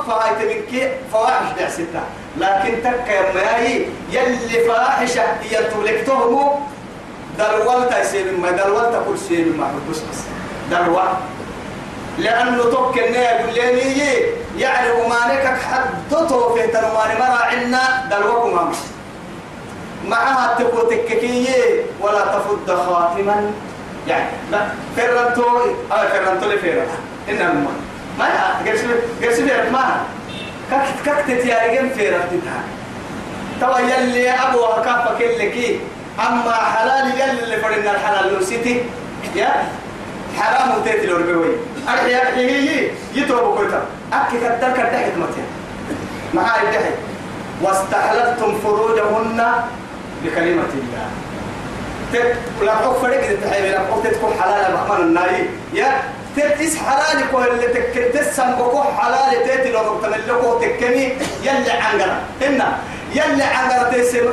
فهاي 0.06 0.30
تبكي 0.40 0.88
فواحش 1.12 1.46
دع 1.58 1.68
ستة 1.68 2.02
لكن 2.38 2.82
تك 2.84 3.08
يا 3.08 3.32
ماي 3.34 3.86
يلي 4.12 4.64
فاحشة 4.68 5.22
هي 5.22 5.64
تولكتهم 5.74 6.66
دلوالتا 7.38 8.00
يسير 8.00 8.36
ما 8.36 8.50
دلوالتا 8.50 9.04
كل 9.08 9.16
شيء 9.28 9.52
ما 9.58 9.72
بس 9.90 9.98
بس. 9.98 10.18
دلوال. 10.70 11.08
لأنه 12.18 12.62
توك 12.62 12.98
النيا 12.98 13.46
لي 13.46 14.20
يعني 14.58 14.90
ومالك 14.90 15.58
حدته 15.70 16.54
في 16.54 16.66
تنواني 16.66 17.14
مرا 17.18 17.38
عنا 17.44 18.08
دلوكم 18.10 18.58
هم 18.58 18.72
معها 20.08 20.54
تكو 20.58 20.82
تككية 20.82 21.82
ولا 22.00 22.20
تفض 22.24 22.70
خاتما. 22.70 23.50
يعني 24.08 24.30
لا 24.52 24.58
فرنتو 24.96 25.42
آه 25.92 26.08
فرنتو 26.08 26.46
لفيرا 26.50 26.86
إنما 27.28 27.52
ما 27.52 27.70
ما 28.18 28.70
قرش 28.70 28.80
قرش 29.22 29.38
ما 29.72 30.00
كك 30.70 30.86
كك 31.06 31.24
تتيارجن 31.28 31.88
في 31.88 32.08
رفتها 32.08 32.62
توا 33.60 33.78
يلي 33.78 34.30
أبو 34.30 34.58
اللي 35.20 35.78
أما 36.28 36.52
حلال 36.52 37.20
يلي 37.20 37.44
اللي 37.44 37.56
فرنا 37.56 37.90
الحلال 37.90 38.34
لوسيتي. 38.34 38.82
يا 39.36 39.64
حرام 40.38 40.78
وتيتي 40.78 41.06
لوربوي 41.06 41.56
أرحي 41.88 42.16
أرحي 42.16 42.50
هي 42.50 42.90
يتوب 43.14 43.56
كويتا 43.56 43.82
أكي 44.12 44.38
كدر 44.40 44.70
كدر 44.76 44.98
حكمتها 44.98 45.44
معاي 46.34 46.62
الدحي 46.62 46.90
واستحللتم 47.62 48.58
فروجهن 48.64 49.52
بكلمة 50.24 50.70
الله. 50.74 51.06
تك 52.12 52.36
لا 52.62 52.74
حق 52.74 52.98
فرق 53.02 53.28
التحيي 53.28 53.70
لا 53.72 53.78
حق 53.78 54.02
تكون 54.02 54.32
حلال 54.40 54.72
بحمن 54.72 55.00
الناي 55.00 55.46
يا 55.74 56.02
تتس 56.36 56.76
حلال 56.76 57.30
كو 57.30 57.38
اللي 57.38 57.66
تك 57.66 57.94
تسم 58.14 58.50
بكو 58.52 58.82
حلال 58.82 59.46
تيتي 59.46 59.72
لو 59.72 60.00
تملكو 60.02 60.58
تكني 60.58 61.12
يلي 61.42 61.70
عنقرا 61.70 62.18
إن 62.46 62.62
يلي 63.14 63.42
عنقرا 63.42 63.90
تسم 63.92 64.26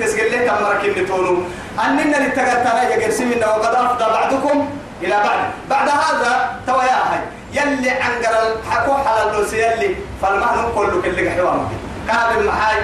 تسجل 0.00 0.32
لك 0.32 0.52
مركب 0.62 1.04
بتونو. 1.04 1.42
أننا 1.84 2.16
للتقطع 2.16 2.82
يا 2.82 3.04
قرسمنا 3.04 3.46
وقد 3.46 3.74
أفضى 3.74 4.04
بعضكم 4.04 4.68
إلى 5.02 5.16
بعد. 5.26 5.40
بعد 5.70 5.88
هذا 5.88 6.60
توا 6.66 6.82
يا 6.82 7.00
هاي 7.10 7.20
يلي 7.52 7.90
عنقرا 7.90 8.42
حكو 8.70 8.94
حلال 8.94 9.32
لو 9.34 9.46
سيلي 9.46 9.94
فالمهن 10.22 10.72
كله 10.74 11.02
كل 11.04 11.30
حوامك. 11.30 11.70
كان 12.08 12.38
المحاي 12.38 12.76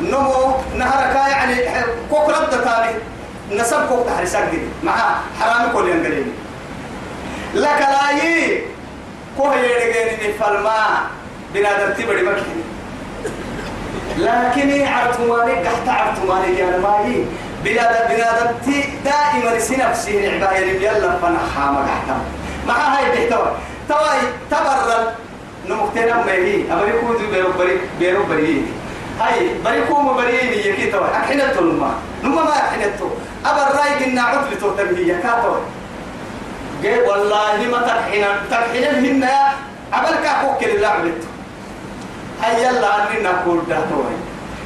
نمو 0.00 0.54
نهرك 0.76 1.14
يعني 1.14 1.54
كوك 2.10 2.28
رد 2.28 2.50
تاني 2.50 2.92
نسب 3.52 3.88
كوك 3.88 4.06
تحرسك 4.06 4.48
مع 4.82 4.96
حرام 5.40 5.72
كل 5.72 5.88
ينقليني 5.88 6.32
لك 7.54 7.80
لاي 7.80 8.62
كوه 9.36 9.56
يرجعني 9.56 10.32
فالما 10.40 10.76
بنادم 11.54 11.92
تبدي 11.92 12.22
مكين 12.22 12.62
لكن 14.18 14.86
عرتماني 14.86 15.52
قحت 15.52 15.88
عرتماني 15.88 16.58
يا 16.58 16.78
ماهي 16.78 17.24
بنادم 17.64 18.14
بنادم 18.14 18.58
تي 18.64 18.84
دائما 19.04 19.58
سنفسي 19.58 20.28
عباية 20.28 20.80
يلا 20.80 21.18
فنحا 21.22 21.70
ما 21.70 21.80
قحتم 21.80 22.20
مع 22.68 22.74
هاي 22.74 23.16
بيتوا 23.16 23.46
تواي 23.88 24.20
تبرر 24.50 25.12
نمكتنا 25.68 26.24
ما 26.24 26.32
هي 26.32 26.72
أبري 26.72 26.92
كودو 27.00 27.30
بيرو 27.32 27.52
بري 27.58 27.78
بيرو 27.98 28.24
بري 28.24 28.64
هاي 29.20 29.50
بري 29.64 29.84
كومو 29.86 30.14
بري 30.14 30.68
يكي 30.68 30.90
تواي 30.90 31.10
أحنتو 31.16 31.64
نما. 31.64 31.94
نما 32.24 32.42
ما 32.44 32.52
أحنتو 32.52 33.08
أبر 33.46 33.76
راي 33.78 34.04
قلنا 34.04 34.22
عطل 34.22 34.60
تو 34.60 34.70
تبهي 34.70 35.22
كاتوي 35.22 35.60
جاي 36.82 37.00
والله 37.00 37.56
ما 37.72 37.80
تحين 37.86 38.24
تحين 38.50 38.84
هن 38.84 39.28
عملك 39.92 40.26
أخوك 40.26 40.64
اللي 40.64 40.86
عملت 40.86 41.22
هاي 42.42 42.62
يلا 42.64 42.90
أننا 43.10 43.32
نقول 43.32 43.60
داتوي 43.68 44.16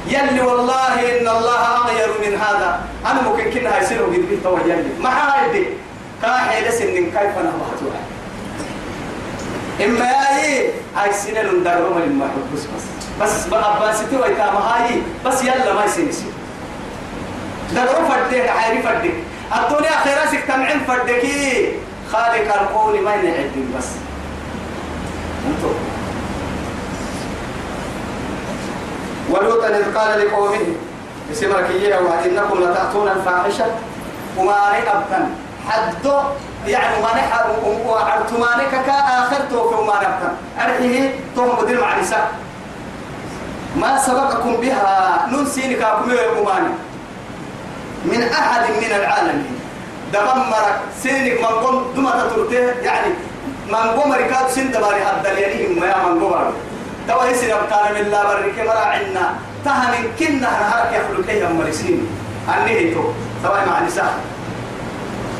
يلي 0.07 0.41
والله 0.41 0.93
إن 0.93 1.27
الله 1.27 1.61
أغير 1.77 2.09
من 2.25 2.33
هذا. 2.41 2.79
أنا 3.05 3.21
ممكن 3.21 3.51
كنا 3.51 3.77
هيصيروا 3.77 4.07
قد 4.07 4.13
بيه 4.29 4.37
توي 4.43 4.61
يلي. 4.61 4.89
ما 4.99 5.09
هاي 5.09 5.51
دي 5.51 5.65
كاحي 6.21 6.67
لسن 6.67 6.85
كيف 6.95 7.33
نبهتوها 7.37 8.01
إما 9.85 10.05
هاي 10.05 10.69
هاي 10.95 11.13
سنة 11.13 11.41
لندرهم 11.41 11.99
لما 11.99 12.29
بس 12.53 12.59
بس. 12.59 13.00
بس 13.21 13.47
بقى 13.47 13.89
بس 13.89 13.97
توي 14.11 14.35
تام 14.35 14.55
هاي 14.55 15.01
بس 15.25 15.43
يلا 15.43 15.73
ما 15.73 15.85
يصير 15.85 16.11
دغرو 17.75 18.05
فدك 18.09 18.49
عارف 18.49 18.87
فدك 18.87 19.13
الدنيا 19.57 19.91
خيراسك 20.03 20.43
تمعين 20.47 20.79
فدكي 20.79 21.71
خالق 22.11 22.61
القول 22.61 23.01
ما 23.01 23.15
ينعد 23.15 23.51
بس. 23.77 23.85
انتو. 25.47 25.69
ولوطا 29.29 29.67
إذ 29.67 29.97
قال 29.97 30.19
لقومه 30.19 30.65
بسمرك 31.31 31.69
إياه 31.69 32.01
وإنكم 32.01 32.63
لتأتون 32.63 33.07
الفاحشة. 33.07 33.65
وما 34.37 34.77
أبتن 34.77 35.29
حدو 35.69 36.17
يعني 36.67 37.03
ما 37.03 37.09
نحر 37.15 37.45
وعرتمانك 37.87 38.71
كآخرته 38.85 39.69
في 39.69 39.75
وما 39.75 39.93
نبتن 39.95 40.33
أرحيه 40.59 41.15
توم 41.35 41.63
مدير 41.63 41.81
معرسة 41.81 42.17
ما 43.75 43.97
سبقكم 43.97 44.55
بها 44.57 45.27
ننسينك 45.31 45.81
أكمل 45.81 46.13
يقوماني 46.13 46.73
من 48.05 48.23
أحد 48.23 48.61
من 48.71 48.91
العالمين 48.95 49.59
دمرك 50.13 50.79
سينك 51.03 51.41
من 51.41 51.45
قم 51.45 51.93
دم 51.95 52.09
تطرته 52.09 52.81
يعني 52.83 53.13
من 53.69 53.75
قم 53.75 54.11
ركاب 54.11 54.49
سن 54.49 54.71
دباري 54.71 55.05
حد 55.05 55.23
دليلهم 55.23 55.79
ما 55.79 56.09
من 56.09 56.23
قم 56.23 56.51
توا 57.07 57.25
يسير 57.25 57.59
أبطال 57.59 57.93
من 57.93 58.01
الله 58.01 58.23
برك 58.23 58.67
مرا 58.67 58.79
عنا. 58.79 59.35
تهن 59.65 59.93
كنا 60.19 60.49
هرك 60.49 60.91
يخلق 60.93 61.25
كي 61.25 61.53
مرسين. 61.53 62.07
أني 62.49 62.71
هيتو. 62.71 63.03
توا 63.43 63.65
مع 63.65 63.79
نساء. 63.79 64.13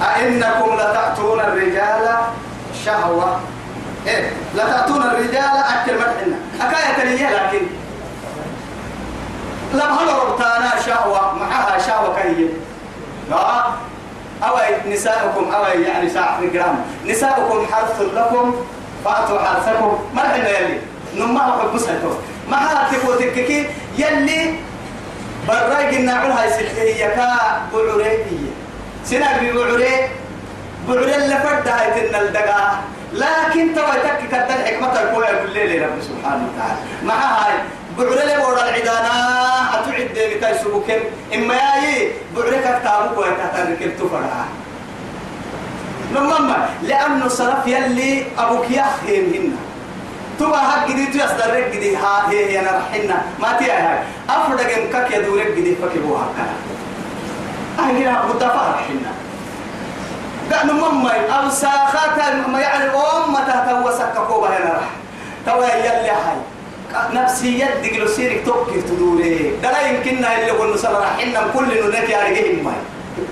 أئنكم 0.02 0.76
لتأتون 0.76 1.40
الرجال 1.40 2.06
شهوة. 2.86 3.40
إيه 4.08 4.32
لا 4.56 4.64
تأتون 4.64 5.02
الرجال 5.02 5.58
أكل 5.74 5.94
مرحنا 6.00 6.38
أكاية 6.62 6.94
تليه 6.98 7.30
لكن 7.30 7.62
لم 9.74 9.82
هل 9.82 10.08
ربطانا 10.08 10.72
شهوة 10.86 11.36
معها 11.36 11.78
شهوة 11.88 12.16
كهية 12.16 12.48
لا 13.30 13.64
أو 14.44 14.58
نساؤكم 14.88 15.52
أو 15.52 15.64
يعني 15.80 16.10
ساعة 16.10 16.42
جرام 16.54 16.86
نساؤكم 17.08 17.66
حرث 17.72 18.02
لكم 18.02 18.56
فأتوا 19.06 19.40
حرثكم. 19.40 20.00
ما 20.14 20.22
حنا 20.22 20.50
يلي 20.60 20.80
نما 21.16 21.40
حب 21.44 21.76
مسحتو 21.76 22.12
ما 22.50 22.58
هاتكو 22.58 23.14
تككي 23.14 23.66
يلي 23.98 24.56
براي 25.48 25.96
قلنا 25.98 26.14
عرها 26.14 26.46
يسلحي 26.46 27.02
يكا 27.06 27.38
بعريه 27.74 28.26
سنة 29.06 29.38
ببعريه 29.42 30.08
بعريه 30.88 31.16
اللي 31.16 31.38
فرد 31.40 31.68
هاي 31.68 32.08
تنا 32.10 32.22
الدقاء 32.22 32.82
لكن 33.14 33.76
توا 33.76 33.96
تكي 34.04 34.28
كتن 34.28 34.66
حكمة 34.66 35.02
الكوية 35.02 35.44
كل 35.46 35.54
ليلة 35.54 35.88
سبحانه 36.02 36.48
وتعالى. 36.54 36.80
مع 37.04 37.14
هاي 37.16 37.54
بعريه 38.02 38.22
اللي 38.24 38.38
بورا 38.46 38.64
العدانا 38.70 39.14
أتعد 39.74 40.14
دي 40.14 40.36
بتاي 40.36 40.58
سبوكين 40.58 41.00
إما 41.36 41.54
ياي 41.56 42.12
بعريه 42.36 42.60
كتابك 42.60 43.18
ويتهتن 43.18 43.72
ركب 43.72 43.92
تفرها 43.98 44.46
لما 46.16 46.70
لأنه 46.84 47.28
صرف 47.28 47.68
يلي 47.68 48.26
أبوك 48.38 48.66
يخيم 48.70 49.26
هنا 49.36 49.58
تبا 50.40 50.58
هك 50.58 50.90
جدي 50.90 51.06
تيصدر 51.06 51.56
رك 51.56 51.72
جدي 51.76 51.96
ها 51.96 52.30
هي 52.30 52.60
أنا 52.60 52.72
رحنا 52.72 53.22
ما 53.40 53.58
تيا 53.60 53.74
هاي 53.74 54.00
أفرد 54.30 54.58
جم 54.60 54.84
كك 54.94 55.12
يدورك 55.12 55.48
جدي 55.58 55.76
فكبوا 55.76 56.18
هكذا 56.18 56.56
أهلنا 57.80 58.26
مدافع 58.26 58.62
رحنا 58.72 59.12
قال 60.54 60.74
مما 60.74 61.12
أو 61.30 61.50
ساخات 61.50 62.34
ما 62.48 62.60
يعني 62.60 62.86
أم 62.90 63.36
تهتو 63.48 63.92
سككوا 63.92 64.42
بهنا 64.48 64.72
رح 64.74 64.90
توا 65.46 65.66
يلي 65.66 66.10
هاي. 66.10 66.38
نفسي 67.14 67.60
يدك 67.60 67.94
لو 68.00 68.08
سيرك 68.08 68.46
توكي 68.46 68.82
تدوري. 68.82 69.54
دلا 69.64 69.82
يمكننا 69.88 70.40
اللي 70.40 70.52
قلنا 70.52 70.78
صار 70.78 71.00
رحنا 71.02 71.42
كل 71.54 71.82
نونك 71.82 72.10
يا 72.10 72.20
رجال 72.24 72.64
ماي. 72.64 72.74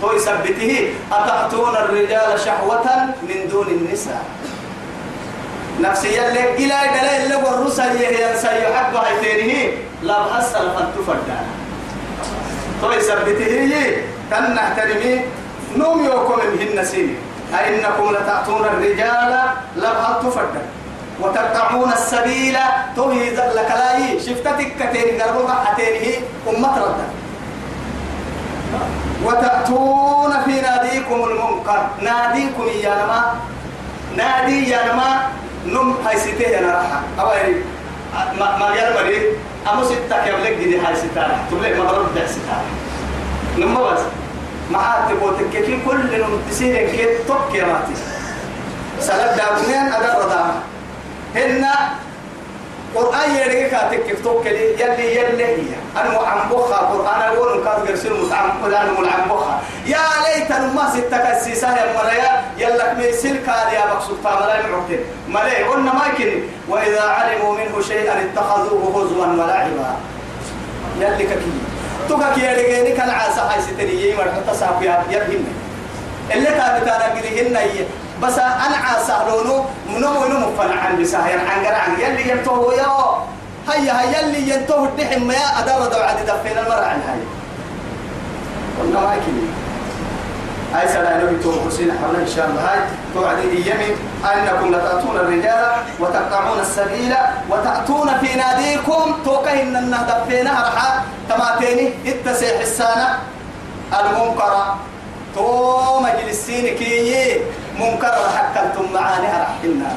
تو 0.01 0.11
يثبته. 0.11 0.93
أتأتون 1.11 1.75
الرجال 1.75 2.39
شهوة 2.39 2.87
من 3.23 3.47
دون 3.51 3.67
النساء. 3.67 4.23
نفسي 5.81 6.07
يلي 6.07 6.43
إلى 6.55 6.77
دلا 6.95 7.23
اللي 7.23 7.35
والرسل 7.35 8.01
ينسى 8.01 8.47
يحب 8.47 8.95
هيتينه 8.95 9.71
لا 10.03 10.19
بحصل 10.23 10.65
فانتفرد 10.75 11.29
تو 12.81 12.91
يثبته 12.91 13.53
تنه 14.31 14.73
ترمي 14.77 15.21
نوم 15.77 16.05
يوكم 16.05 16.39
مهن 16.55 16.85
سيني. 16.85 17.15
أئنكم 17.53 18.11
لتأتون 18.11 18.65
الرجال 18.65 19.31
لبها 19.75 20.21
تفرد. 20.23 20.55
وتقطعون 21.21 21.91
السبيل. 21.93 22.57
توهي 22.95 23.29
لك 23.29 23.71
لاي 23.79 24.19
شفتتك 24.19 24.71
كتير 24.79 25.21
قربوا 25.21 25.49
حتينه 25.65 26.17
أمة 26.49 26.77
رد 26.77 27.01
وتأتون 29.25 30.33
في 30.45 30.61
ناديكم 30.61 31.23
المنكر. 31.23 31.81
ناديكم 32.01 32.67
يا 32.83 32.95
نما. 32.95 33.35
نادي 34.17 34.69
يا 34.69 34.93
نما. 34.93 35.21
نم 35.65 35.93
هاي 36.05 36.19
ستة 36.19 36.59
أنا 36.59 36.71
راح 36.71 36.87
أوي 37.19 37.55
ما 38.39 38.57
ما 38.57 38.75
يلا 38.75 39.03
مري 39.03 39.21
أمو 39.73 39.83
ستة 39.83 40.25
كيف 40.25 40.35
لك 40.45 40.53
دي 40.53 40.79
هاي 40.79 40.95
ستة؟ 40.95 41.27
تقول 41.49 41.77
ما 41.77 41.91
برد 41.91 42.15
ده 42.15 42.27
ستة. 42.27 42.57
نم 43.57 43.75
بس. 43.75 43.99
ما 44.71 45.07
تقول 45.09 45.33
تككي 45.37 45.79
كل 45.87 46.21
نم 46.21 46.39
تسير 46.49 46.89
كي 46.89 47.23
توك 47.27 47.55
يا 47.55 47.65
ماتي. 47.65 47.93
سلب 48.99 49.31
دابنين 49.37 49.93
أدر 49.93 50.19
رضا 50.19 50.28
هن 51.35 51.65
قرآن 52.95 53.35
يريك 53.35 53.71
كاتك 53.71 54.17
توك 54.23 54.45
لي 54.47 54.81
يلي 54.81 55.15
يلي 55.15 55.45
هي. 55.45 55.61
أنا 55.97 56.17
عم 56.27 56.49
بخا 56.49 56.75
قرآن 56.75 57.21
أقول 57.21 57.63
كاتب 57.63 57.89
يرسل 57.89 58.13
متعم 58.25 58.51
قرآن 58.63 58.87
ملعم 58.99 59.29
بخا 59.29 59.61
يا 59.85 59.97
ليت 60.25 60.51
ما 60.51 60.89
ستك 60.93 61.25
السيسة 61.37 61.77
يا 61.77 61.93
مريا 61.97 62.31
يلا 62.57 62.93
ميسل 62.93 63.37
كان 63.45 63.73
يا 63.73 63.93
مقصود 63.93 64.17
تاملا 64.23 64.67
معتين 64.67 64.99
ملي 65.27 65.63
قلنا 65.63 65.93
ما 65.93 66.01
يمكن 66.05 66.41
وإذا 66.69 67.01
علموا 67.01 67.57
منه 67.57 67.81
شيئا 67.81 68.13
اتخذوه 68.25 68.83
هزوا 68.95 69.25
ولعبا. 69.25 69.95
يلي 70.99 71.23
ككي. 71.23 71.51
توكا 72.09 72.33
كي 72.33 72.41
يريك 72.41 72.97
كان 72.97 73.09
عاسى 73.09 73.39
هاي 73.39 73.61
ستني 73.61 74.09
يمر. 74.09 74.23
حتى 74.23 74.57
ساقي 74.57 74.85
يبهن 75.09 75.45
اللي 76.31 76.45
تابتانا 76.45 77.05
قليهن 77.15 77.57
بس 78.23 78.37
أنا 78.39 78.77
عاسهلونو 78.77 79.65
منو 79.89 80.09
منو 80.19 80.39
مفنا 80.39 80.75
عن 80.81 81.01
بساهر 81.01 81.39
عن 81.39 81.65
قرع 81.65 81.77
عن 81.77 81.99
يلي 81.99 82.29
ينتهو 82.29 82.71
يا 82.71 82.87
هيا 83.69 84.01
هيا 84.01 84.19
يلي 84.19 84.49
ينتهو 84.53 84.85
الدحم 84.85 85.21
ما 85.27 85.35
أدار 85.59 85.87
دو 85.91 85.99
عدي 85.99 86.23
دفين 86.23 86.57
المرأة 86.57 86.85
عن 86.85 87.01
هاي. 87.07 87.19
قلنا 88.79 88.99
ما 88.99 89.15
يكني 89.15 89.47
أي 90.81 90.87
سلا 90.87 91.19
لو 91.19 91.27
يتوب 91.33 91.53
حسين 91.67 91.91
حولا 91.91 92.19
إن 92.19 92.27
شاء 92.35 92.45
الله. 92.45 92.61
هاي 92.61 92.79
توعد 93.13 93.37
إيامي 93.37 93.95
أنكم 94.33 94.75
لتأتون 94.75 95.15
الرجال 95.15 95.65
وتقطعون 95.99 96.59
السبيل 96.59 97.13
وتأتون 97.49 98.17
في 98.21 98.35
ناديكم. 98.35 99.15
توكهن 99.25 99.75
النهضة 99.75 100.25
فينا 100.29 100.51
رحا 100.51 101.03
تماتيني. 101.29 101.93
اتسي 102.05 102.59
حسانا 102.59 103.19
المنكر 103.99 104.75
تو 105.39 105.99
مجلسين 105.99 106.75
كي 106.75 107.39
منكر 107.79 108.15
حكمتم 108.35 108.93
معاني 108.93 109.27
رحلنا 109.27 109.91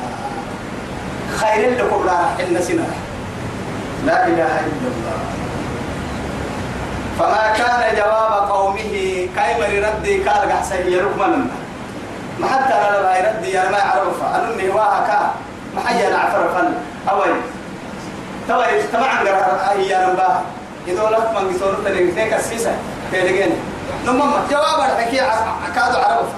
خير 1.37 1.71
لكم 1.79 2.07
لا 2.07 2.13
رحلنا 2.13 2.61
سنة 2.61 2.87
لا 4.07 4.27
إله 4.27 4.53
إلا 4.71 4.89
الله. 4.93 5.19
فما 7.19 7.45
كان 7.59 7.97
جواب 7.97 8.51
قومه 8.51 8.95
كايما 9.37 9.67
ردي 9.89 10.23
قال 10.29 10.53
قحسي 10.53 10.93
يركمنا 10.93 11.47
ما 12.41 12.47
حتى 12.47 12.75
أنا 12.75 13.03
لا 13.03 13.13
يردي 13.19 13.51
يا 13.51 13.71
ما 13.71 13.79
يعرف 13.79 14.19
انني 14.35 14.69
واها 14.69 15.07
كا. 15.07 15.35
ما 15.75 15.81
حي 15.89 16.07
أنا 16.09 16.19
عفر 16.19 16.49
فن. 16.55 16.75
أوي. 17.11 17.35
توي 18.49 18.83
طبعا 18.93 19.23
هي 19.79 19.97
أنا 19.97 20.13
باه 20.13 20.41
إذا 20.89 21.03
لك 21.03 21.27
من 21.35 21.55
قصور 21.55 21.75
تلقى 21.85 22.23
هيك 22.23 22.35
السيسة. 22.35 22.75
تلقين 23.13 23.53
نمما 24.07 24.43
جواب 24.51 24.79
الحكي 24.81 25.17
كادو 25.75 25.99
عرف 25.99 26.29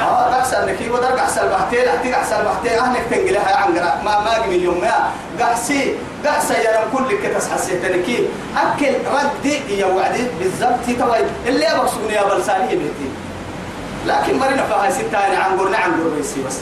آه 0.00 0.34
قحس 0.34 0.54
إنك 0.54 0.80
يودر 0.80 1.06
قحس 1.06 1.38
البحتين 1.38 1.88
احتي 1.88 2.12
قحس 2.14 2.32
البحتين 2.32 2.78
أهلك 2.78 3.02
تنقلها 3.10 3.56
عن 3.56 3.74
ما 4.04 4.20
ما 4.20 4.30
قمي 4.34 4.56
اليوم 4.56 4.80
ما 4.80 5.10
قحسي 5.44 5.94
قحس 6.26 6.50
يا 6.50 6.80
رب 6.80 6.98
كل 6.98 7.16
كتس 7.22 7.48
حسيتني 7.50 8.02
كي 8.02 8.28
أكل 8.56 8.92
ردي 9.14 9.78
يا 9.78 9.86
وعدي 9.86 10.26
بالضبط. 10.40 10.98
توي 10.98 11.18
اللي 11.46 11.66
أبغى 11.66 11.88
سوني 11.88 12.14
يا 12.14 12.24
بلساني 12.24 12.68
بيتي. 12.68 13.08
لكن 14.06 14.38
مرنا 14.38 14.62
فيها 14.62 14.90
ستة 14.90 15.18
عن 15.18 15.58
قرنا 15.58 15.76
عن 15.76 15.90
قرنا 15.92 16.20
بس. 16.46 16.56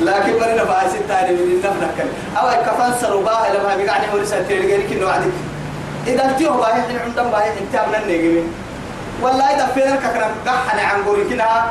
لكن 0.00 0.32
مرنا 0.40 0.64
فيها 0.64 0.88
ستة 0.88 1.30
من 1.30 1.38
النفنك 1.38 2.06
أو 2.36 2.48
كفن 2.66 3.00
سرباه 3.00 3.52
لما 3.52 3.76
بيقعني 3.76 4.06
ورسالة 4.14 4.48
تلقى 4.48 4.82
كنه 4.82 5.06
وعدك 5.06 5.32
إذا 6.06 6.32
تيوه 6.38 6.56
باهي 6.56 6.82
حين 6.82 6.98
عندهم 6.98 7.30
باهي 7.30 7.48
انت 7.48 7.74
أبنى 7.74 7.96
النجمي 7.96 8.42
والله 9.22 9.44
إذا 9.44 9.66
فينا 9.74 9.96
كنا 9.96 10.30
قحنا 10.46 10.82
عن 10.82 11.02
قولي 11.02 11.24
كنا 11.24 11.64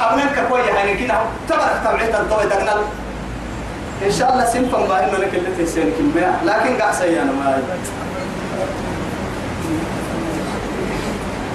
أبنى 0.00 0.22
كوي 0.48 0.60
يعني 0.60 0.94
كنا 0.94 1.20
تبرك 1.48 1.80
تبعيت 1.84 2.14
الضوء 2.14 2.44
دقنا 2.44 2.74
إن 4.06 4.12
شاء 4.12 4.32
الله 4.32 4.44
سنفن 4.44 4.82
باهي 4.88 5.06
من 5.06 5.30
كل 5.32 5.64
تسين 5.64 5.92
كلمة. 5.98 6.32
لكن 6.44 6.82
قح 6.82 6.92
سيانا 6.92 7.32
ما 7.32 7.62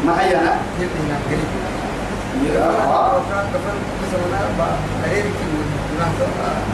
ما 0.06 0.22
هي 0.22 0.36
أنا؟ 0.40 0.58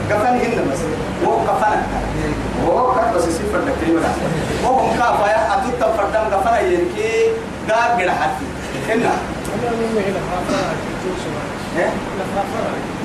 كفن 0.09 0.39
هنا 0.39 0.61
بس. 0.71 0.79
هو 1.25 1.39
كفنك 2.59 2.69
هو 2.69 2.91
كف 2.91 3.15
بس 3.15 3.23
يصير 3.27 3.45
لك 3.67 3.73
كلمة 3.85 4.01
هو 4.65 4.79
هم 4.79 4.97
كافة 4.97 5.31
يا 5.31 5.53
أتوت 5.53 5.97
فردام 5.97 6.29
كفن 6.29 6.65
ينكي 6.65 7.31
قاب 7.69 7.99
جرا 7.99 8.11
حتى 8.11 8.45
هنا 8.89 9.11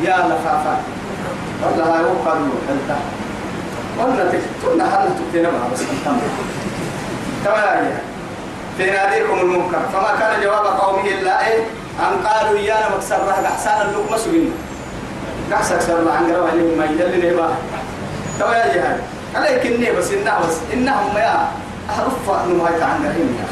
يا 0.03 0.17
لفافا 0.27 0.77
والله 1.63 1.85
هاي 1.85 2.05
هو 2.05 2.31
قالوا 2.31 2.55
حلتا 2.69 2.99
قلنا 4.01 4.33
تكتبنا 4.33 4.91
حالة 4.91 5.11
تكتنا 5.11 5.51
بها 5.51 5.69
بس 5.73 5.81
تمام 7.45 7.91
في 8.79 8.91
ناديكم 8.91 9.41
المنكر. 9.41 9.79
فما 9.93 10.17
كان 10.21 10.43
جواب 10.43 10.67
قومه 10.67 11.09
إلا 11.09 11.47
إيه؟ 11.49 11.65
أن 12.01 12.27
قالوا 12.27 12.59
إيانا 12.59 12.97
مكسر 12.97 13.17
رهد 13.17 13.45
أحسان 13.45 13.87
اللقمة 13.89 14.17
سبيل 14.17 14.51
قحسك 15.53 15.81
سر 15.81 16.11
عن 16.11 16.33
قروا 16.33 16.49
عليهم 16.49 16.79
ما 16.79 16.85
يدل 16.85 17.33
نبا 17.33 17.49
تو 18.41 18.47
يا 18.47 18.99
عليك 19.35 19.67
النبى 19.67 19.93
بس 19.93 20.11
إنها 20.11 20.39
بس 20.41 20.57
إنهم 20.73 21.17
يا 21.17 21.49
أحرف 21.91 22.47
نمايت 22.49 22.83
عن 22.83 22.99
قرهم 23.05 23.37
يا 23.41 23.47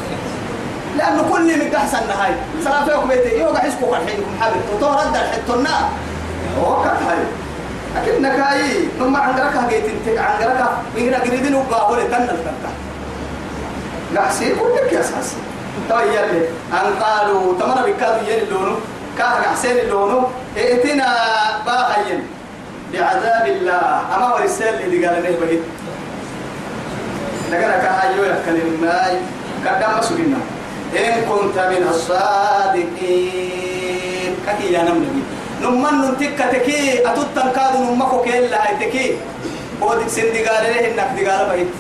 لأنه 0.97 1.23
كل 1.33 1.59
من 1.59 1.75
أحسن 1.75 2.11
هاي. 2.11 2.35
سلام 2.65 2.85
فيكم 2.85 3.09
بيتي 3.09 3.39
يوقع 3.41 3.59
حسكم 3.59 3.89
الحين 3.89 4.21
حبيب. 4.41 4.63
وطور 4.75 4.91
رد 4.91 5.17
الحتنا 5.17 5.89
وقت 6.63 6.87
هاي. 6.87 7.19
لكنك 7.97 8.41
هاي 8.41 8.89
نما 9.01 9.19
عنقرك 9.19 9.57
هجيت 9.57 9.85
أنت 9.85 10.19
عنقرك 10.19 10.71
من 10.97 11.15
قريدين 11.15 11.55
وقاهول 11.55 11.99
تنل 12.11 12.29
تنتا 12.29 12.73
قاسي 14.17 14.55
كلك 14.55 14.93
يا 14.93 15.01
أساس 15.01 15.35
طيب 15.91 16.09
يلي. 16.09 16.49
أن 16.73 17.03
قالوا 17.03 17.59
تمر 17.61 17.91
بكاد 17.91 18.29
يلي 18.29 18.47
لونو. 18.51 18.77
كاه 19.19 19.43
حسين 19.53 19.79
اللونو 19.79 20.29
ائتنا 20.57 21.17
باهين 21.67 22.27
بعذاب 22.93 23.47
الله. 23.47 24.01
أما 24.17 24.35
ورسال 24.35 24.75
اللي 24.85 25.07
قال 25.07 25.23
لي 25.23 25.33
بهيت 25.41 25.63
لكن 27.51 27.71
كهايو 27.83 28.25
يكلم 28.25 28.69
ماي 28.83 29.15
قدام 29.65 29.99
مسجنا 29.99 30.41
إن 30.97 31.15
كنت 31.29 31.57
من 31.59 31.83
الصادقين. 31.91 33.53
كي 34.47 34.73
يا 34.73 34.83
نمني 34.83 35.23
نمان 35.63 35.95
ننتك 36.01 36.41
تكي. 36.53 37.07
أتوتن 37.07 37.49
كادو 37.57 37.79
نمكو 37.95 38.23
كيلا 38.23 38.59
هاي 38.69 38.75
تكي 38.81 39.07
ودك 39.81 40.09
سندي 40.09 40.45
قال 40.45 40.65
له 40.65 40.81
إنك 40.89 41.09
دي 41.17 41.27
قال 41.27 41.51
بيت 41.51 41.73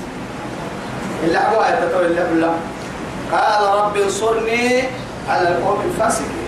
إلا 1.24 1.40
هو 1.50 1.60
يتطور 1.64 2.02
إلا 2.06 2.22
بالله 2.24 2.54
قال 3.32 3.62
رب 3.78 3.96
انصرني 3.96 4.82
على 5.28 5.48
القوم 5.48 5.80
الفاسقين. 5.84 6.42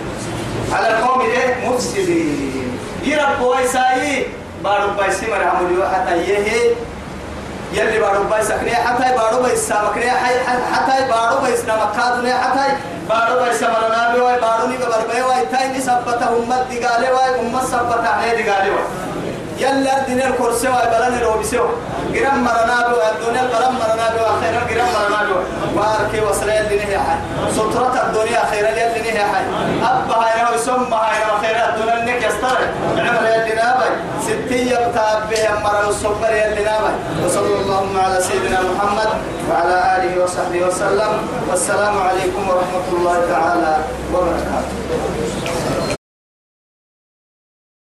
على 0.73 0.89
القوم 0.89 1.21
إيه؟ 1.21 1.69
مفسدين. 1.69 2.79
يرب 3.05 3.41
ويساي 3.41 4.27
بارو 4.65 4.89
بايسي 4.97 5.27
مرحمو 5.31 5.85
حتى 5.93 6.17
يهي. 6.17 6.75
يلي 7.73 7.99
بارو 7.99 8.25
باي 8.31 8.43
سكني 8.45 8.75
حتى 8.75 9.17
بارو 9.17 9.43
باي 9.43 9.57
سامكني 9.57 10.11
حتى 10.73 11.09
بارو 11.11 11.41
باي 11.43 11.57
سامكادني 11.57 12.35
حتى 12.35 12.67
بارو 13.09 13.35
باي 13.41 13.55
سمرنا 13.55 14.15
بي 14.15 14.21
واي 14.21 14.41
بارو 14.41 14.67
ني 14.67 14.77
بار 14.77 15.03
باي 15.09 15.47
تاي 15.53 15.69
ني 15.69 15.81
سبتا 15.81 16.29
امت 16.37 16.67
دي 16.71 16.79
قالي 16.87 17.11
واي 17.11 17.41
امت 17.41 17.65
سبتا 17.65 18.21
هي 18.21 18.37
دي 18.37 18.51
قالي 18.51 18.71
واي. 18.71 18.87
يلا 19.59 20.01
الدين 20.01 20.23
الكرسي 20.23 20.69
واي 20.69 20.87
بلاني 20.87 21.25
رو 21.25 21.39
بيسو 21.39 21.67
جرام 22.13 22.45
مرنا 22.45 22.89
بي 22.89 22.95
الدنيا 23.11 23.43
برام 23.53 23.75
مرنا 23.75 24.07
بي 24.15 24.21
وأخيرا 24.25 24.61
جرام 24.71 24.89
مرنا 24.95 25.21
بي 25.27 25.35
باركي 25.77 26.21
وصلي 26.21 26.61
الدين 26.61 26.81
هي 26.81 26.99
حي. 26.99 27.17
سترة 27.53 27.95
الدنيا 28.07 28.43
خير 28.51 28.65
الدين 28.69 29.07
هي 29.17 29.25
حي. 29.33 29.45
أبا 29.83 30.15
هاي 30.15 30.43
هو 30.43 30.57
سم 30.59 30.95
هاي 30.95 31.21
خير 31.43 31.57
الدنيا 31.69 32.03
انك 32.03 32.23
يستر. 32.25 32.59
عمر 32.99 33.27
الدين 33.37 33.59
ابي 33.59 33.89
ستية 34.27 34.77
بتابه 34.77 35.61
مرة 35.65 35.89
الصبر 35.89 36.31
يلي 36.31 36.65
نابي 36.65 36.93
وصلى 37.25 37.55
اللهم 37.61 37.99
على 37.99 38.21
سيدنا 38.21 38.61
محمد 38.71 39.09
وعلى 39.51 39.77
آله 39.97 40.25
وصحبه 40.25 40.61
وسلم. 40.67 41.13
والسلام 41.51 41.95
عليكم 42.09 42.43
ورحمة 42.49 42.87
الله 42.93 43.17
تعالى 43.33 43.77
وبركاته. 44.13 45.84